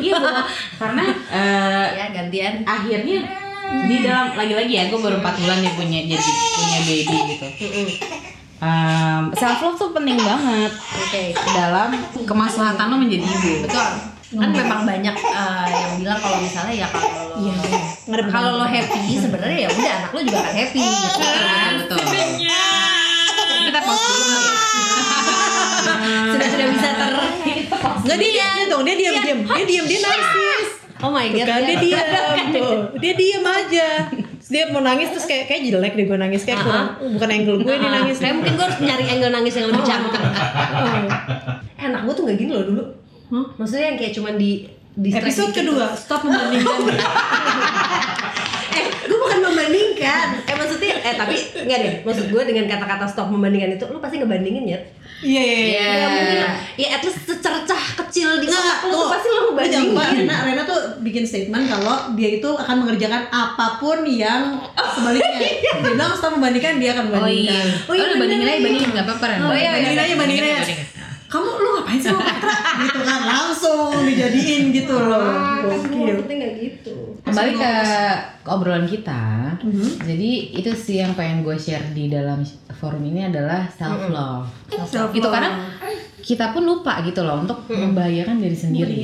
Iya, 0.00 0.16
Bu. 0.16 0.30
karena 0.78 1.04
eh, 1.28 1.86
ya 1.94 2.06
gantian. 2.30 2.54
akhirnya 2.62 3.18
di 3.86 3.96
dalam 4.02 4.34
lagi-lagi 4.34 4.72
ya 4.72 4.84
gue 4.90 4.98
baru 4.98 5.18
4 5.18 5.42
bulan 5.42 5.58
ya 5.62 5.70
punya 5.74 6.00
jadi 6.06 6.30
punya 6.30 6.78
baby 6.86 7.18
gitu. 7.34 7.46
self 9.34 9.58
love 9.62 9.78
tuh 9.78 9.90
penting 9.94 10.18
banget 10.18 10.72
Oke. 10.74 11.22
dalam 11.54 11.90
kemaslahatan 12.26 12.86
lo 12.90 12.96
menjadi 12.98 13.26
ibu. 13.26 13.66
Betul. 13.66 13.90
Kan 14.30 14.50
memang 14.54 14.86
banyak 14.86 15.16
eh, 15.18 15.66
yang 15.74 15.92
bilang 15.98 16.18
kalau 16.22 16.38
misalnya 16.38 16.86
ya 16.86 16.86
kalau 16.86 17.10
lo 17.10 17.34
Iya, 17.40 17.54
iya. 17.66 17.80
Nggak 18.06 18.18
ada 18.20 18.30
kalau 18.30 18.50
lo 18.62 18.66
happy 18.66 19.02
sebenarnya 19.18 19.58
ya 19.66 19.68
udah 19.74 19.92
anak 20.02 20.10
lo 20.14 20.20
juga 20.22 20.38
akan 20.38 20.54
happy 20.54 20.80
gitu 20.82 21.18
kan. 21.18 21.72
Betul. 21.82 21.98
Kita 23.60 23.80
pause 23.86 24.02
dulu 24.06 24.24
kali 24.26 24.46
ya. 24.46 24.58
Sudah 26.30 26.48
sudah 26.50 26.66
bisa 26.74 26.88
ter 26.94 27.10
Nggak 28.00 28.16
dia 28.16 28.30
dia 28.32 28.64
dong, 28.66 28.82
dia 28.82 28.96
diam 28.96 29.14
diam, 29.20 29.38
dia 29.44 29.64
diam 29.66 29.84
dia 29.86 29.98
narsis. 30.00 30.79
Oh 31.00 31.08
my 31.08 31.26
Tuh 31.26 31.38
god. 31.38 31.46
kan 31.46 31.60
dia 31.62 31.76
dia- 31.78 32.04
diam 32.04 32.46
tuh, 32.52 32.78
dia 33.02 33.12
diam 33.16 33.40
aja. 33.42 33.88
Terus 34.10 34.50
dia 34.50 34.64
mau 34.68 34.80
nangis 34.80 35.08
terus 35.08 35.24
kayak 35.24 35.44
kayak 35.46 35.60
jelek 35.66 35.92
deh 35.94 36.04
gue 36.04 36.18
nangis 36.18 36.42
kayak 36.44 36.60
kurang, 36.60 36.92
bukan 37.10 37.28
angle 37.30 37.56
gue 37.58 37.74
nih 37.74 37.90
nangis. 37.90 38.16
Kayak 38.18 38.34
mungkin 38.36 38.52
gue 38.54 38.64
harus 38.64 38.78
nyari 38.78 39.04
angle 39.08 39.32
nangis 39.32 39.54
yang 39.54 39.66
lebih 39.68 39.80
cantik. 39.82 40.20
Oh. 40.20 41.08
Eh, 41.74 41.84
anak 41.86 42.00
gue 42.04 42.12
tuh 42.12 42.24
gak 42.24 42.36
gini 42.36 42.50
loh 42.50 42.64
dulu. 42.64 42.84
Hah? 43.30 43.46
Maksudnya 43.56 43.84
yang 43.86 43.96
kayak 43.96 44.12
cuman 44.12 44.34
di 44.36 44.50
di 44.90 45.08
Episode 45.08 45.54
kedua, 45.54 45.94
stop 45.94 46.26
membandingkan. 46.26 46.76
eh 48.70 48.86
gue 49.02 49.18
bukan 49.18 49.38
membandingkan 49.42 50.26
eh 50.44 50.54
maksudnya 50.54 50.94
eh 51.00 51.14
tapi 51.14 51.34
enggak 51.58 51.78
deh 51.80 51.94
maksud 52.02 52.30
gue 52.30 52.42
dengan 52.44 52.64
kata-kata 52.68 53.02
stop 53.04 53.26
membandingkan 53.26 53.74
itu 53.74 53.84
lu 53.86 53.98
pasti 53.98 54.18
ngebandingin 54.18 54.62
ya 54.64 54.78
Iya 55.20 55.42
iya 55.44 55.60
iya. 55.68 55.84
ya 55.84 56.06
mungkin 56.08 56.38
ya 56.80 56.88
at 56.96 57.02
least 57.04 57.28
secercah 57.28 57.82
kecil 58.04 58.40
di 58.40 58.48
otak 58.48 58.88
lu 58.88 58.96
tuh 58.96 59.06
pasti 59.12 59.28
lupa, 59.28 59.62
ngebandingin 59.68 60.24
Rena, 60.24 60.36
Rena 60.48 60.62
tuh 60.64 60.80
bikin 61.04 61.24
statement 61.28 61.68
kalau 61.68 62.16
dia 62.16 62.40
itu 62.40 62.48
akan 62.48 62.76
mengerjakan 62.84 63.28
apa 63.28 63.76
pun 63.76 64.00
yang 64.08 64.64
sebaliknya. 64.96 65.38
Dia 65.60 65.72
bilang 65.84 66.10
setelah 66.16 66.32
membandingkan 66.40 66.80
dia 66.80 66.90
akan 66.96 67.04
Oh 67.12 67.28
iya. 67.28 67.52
membandingkan. 67.52 67.66
Oh, 67.88 67.94
iya, 67.94 68.14
bandingin 68.16 68.46
aja, 68.48 68.60
bandingin 68.64 68.90
nggak 68.96 69.06
apa-apa 69.06 69.24
Ren. 69.28 69.38
Oh 69.44 69.54
iya, 69.54 69.70
bandingin 69.76 70.00
aja, 70.00 70.14
bandingin 70.16 70.44
aja. 70.56 70.74
Kamu 71.30 71.46
lu 71.62 71.68
ngapain 71.78 71.98
sih 72.02 72.10
sama 72.10 72.26
Patra? 72.26 72.54
gitu 72.82 73.00
kan 73.06 73.20
langsung 73.22 74.02
dijadiin 74.02 74.62
gitu 74.74 74.94
loh. 74.98 75.30
Ah, 75.30 75.62
kan 75.62 75.78
maksudnya 75.94 76.36
nggak 76.42 76.54
gitu 76.58 76.96
Kembali 77.22 77.52
ke, 77.54 77.72
ke 78.42 78.50
obrolan 78.50 78.86
kita. 78.90 79.54
Mhm. 79.62 80.02
Jadi 80.02 80.30
itu 80.58 80.70
sih 80.74 80.98
yang 80.98 81.14
pengen 81.14 81.46
gue 81.46 81.54
share 81.54 81.94
di 81.94 82.10
dalam 82.10 82.42
forum 82.74 83.06
ini 83.06 83.30
adalah 83.30 83.70
self 83.70 84.10
love. 84.10 84.50
Self-love. 84.66 85.14
Gitu 85.14 85.28
karena 85.30 85.50
kita 86.20 86.50
pun 86.50 86.66
lupa 86.66 86.98
gitu 87.06 87.22
loh 87.22 87.46
untuk 87.46 87.62
membahagiakan 87.70 88.42
diri 88.42 88.56
sendiri. 88.58 88.98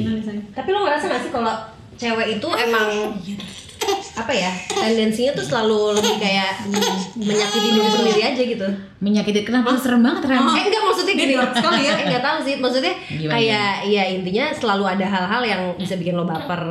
tapi 0.51 0.69
lo 0.75 0.83
ngerasa 0.85 1.05
gak 1.07 1.23
sih 1.23 1.31
kalau 1.33 1.55
cewek 1.97 2.43
itu 2.43 2.49
emang 2.53 3.15
apa 4.17 4.33
ya 4.33 4.49
tendensinya 4.67 5.33
tuh 5.33 5.45
selalu 5.45 5.79
lebih 5.95 6.17
kayak 6.17 6.65
menyakiti 7.15 7.69
diri 7.71 7.85
sendiri 7.87 8.23
aja 8.25 8.43
gitu. 8.49 8.69
Menyakiti 8.97 9.41
kenapa? 9.43 9.77
Serem 9.77 10.01
banget 10.01 10.25
Ren? 10.27 10.41
eh 10.41 10.65
enggak 10.65 10.83
maksudnya 10.83 11.15
gini. 11.15 11.35
Sekali 11.37 11.83
ya. 11.85 11.93
eh 11.93 12.05
enggak 12.09 12.25
tahu 12.25 12.39
sih 12.41 12.55
maksudnya 12.57 12.95
Gimana, 13.07 13.31
kayak 13.31 13.71
ya 13.87 14.03
intinya 14.09 14.45
selalu 14.51 14.85
ada 14.89 15.07
hal-hal 15.07 15.43
yang 15.43 15.63
bisa 15.77 15.95
bikin 15.95 16.13
lo 16.13 16.25
baper 16.25 16.65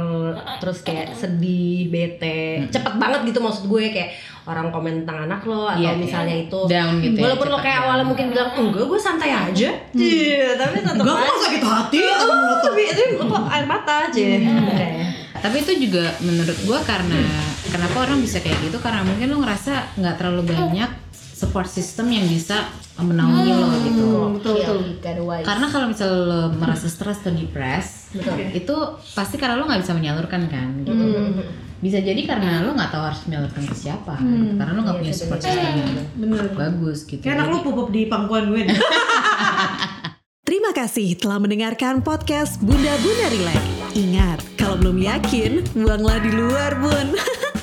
terus 0.58 0.82
kayak 0.82 1.14
sedih 1.14 1.86
bete 1.88 2.66
cepet 2.68 2.94
banget 2.96 3.22
gitu 3.26 3.40
maksud 3.40 3.66
gue 3.66 3.84
kayak 3.88 4.10
orang 4.46 4.70
komen 4.70 5.02
tentang 5.02 5.26
anak 5.26 5.42
lo 5.44 5.66
atau 5.68 5.78
Iya, 5.80 5.94
misalnya 5.96 6.36
itu. 6.40 6.60
Down 6.66 6.98
gitu 7.00 7.14
ya, 7.16 7.24
walaupun 7.24 7.46
lo 7.46 7.52
cepet 7.52 7.64
kayak 7.64 7.78
down. 7.78 7.86
awalnya 7.88 8.06
mungkin 8.06 8.26
bilang 8.28 8.50
enggak 8.52 8.84
gue 8.84 9.00
santai 9.00 9.30
aja. 9.32 9.70
Iya 9.92 10.48
tapi 10.56 10.76
tetap 10.80 10.98
Enggak 10.98 11.14
aja. 11.16 11.28
kok 11.28 11.40
sakit 11.40 11.62
hati. 11.64 11.98
oh 12.02 12.56
tapi 12.60 12.82
itu 12.88 13.04
air 13.48 13.66
mata 13.66 13.94
aja 14.04 14.26
Tapi 15.46 15.62
itu 15.62 15.74
juga 15.86 16.10
menurut 16.26 16.58
gue 16.58 16.80
karena 16.90 17.22
kenapa 17.70 18.10
orang 18.10 18.18
bisa 18.18 18.42
kayak 18.42 18.66
gitu 18.66 18.82
karena 18.82 19.06
mungkin 19.06 19.30
lo 19.30 19.46
ngerasa 19.46 19.94
nggak 19.94 20.16
terlalu 20.18 20.42
banyak 20.50 20.90
support 21.14 21.70
system 21.70 22.10
yang 22.10 22.26
bisa 22.26 22.66
menaungi 22.98 23.54
lo 23.54 23.68
gitu. 23.86 24.08
Betul 24.42 24.54
betul. 24.58 24.78
Karena 25.46 25.70
kalau 25.70 25.94
misalnya 25.94 26.18
lo 26.26 26.42
merasa 26.58 26.90
stres 26.90 27.22
atau 27.22 27.38
depres, 27.38 28.10
itu 28.58 28.76
pasti 29.14 29.38
karena 29.38 29.62
lo 29.62 29.70
nggak 29.70 29.86
bisa 29.86 29.94
menyalurkan 29.94 30.50
kan. 30.50 30.82
Gitu. 30.82 31.06
Bisa 31.78 32.02
jadi 32.02 32.18
karena 32.26 32.66
lo 32.66 32.74
nggak 32.74 32.90
tahu 32.90 33.04
harus 33.06 33.22
menyalurkan 33.30 33.70
ke 33.70 33.76
siapa, 33.78 34.18
gitu. 34.18 34.58
karena 34.58 34.72
lo 34.74 34.82
nggak 34.82 34.98
punya 34.98 35.14
support 35.14 35.44
system 35.46 35.62
yang 35.78 35.92
Bener. 36.18 36.50
bagus 36.58 37.06
gitu. 37.06 37.22
Kayak 37.22 37.46
anak 37.46 37.48
lu 37.54 37.58
pupuk 37.70 37.94
di 37.94 38.10
pangkuan 38.10 38.50
gue. 38.50 38.66
nih. 38.66 38.74
Terima 40.48 40.72
kasih 40.74 41.20
telah 41.20 41.38
mendengarkan 41.38 42.00
podcast 42.00 42.58
Bunda 42.64 42.96
Bunda 43.04 43.28
Relax. 43.28 43.75
Ingat, 43.96 44.44
kalau 44.60 44.76
belum 44.76 45.00
yakin, 45.00 45.64
buanglah 45.72 46.20
di 46.20 46.28
luar, 46.36 46.76
Bun. 46.84 47.16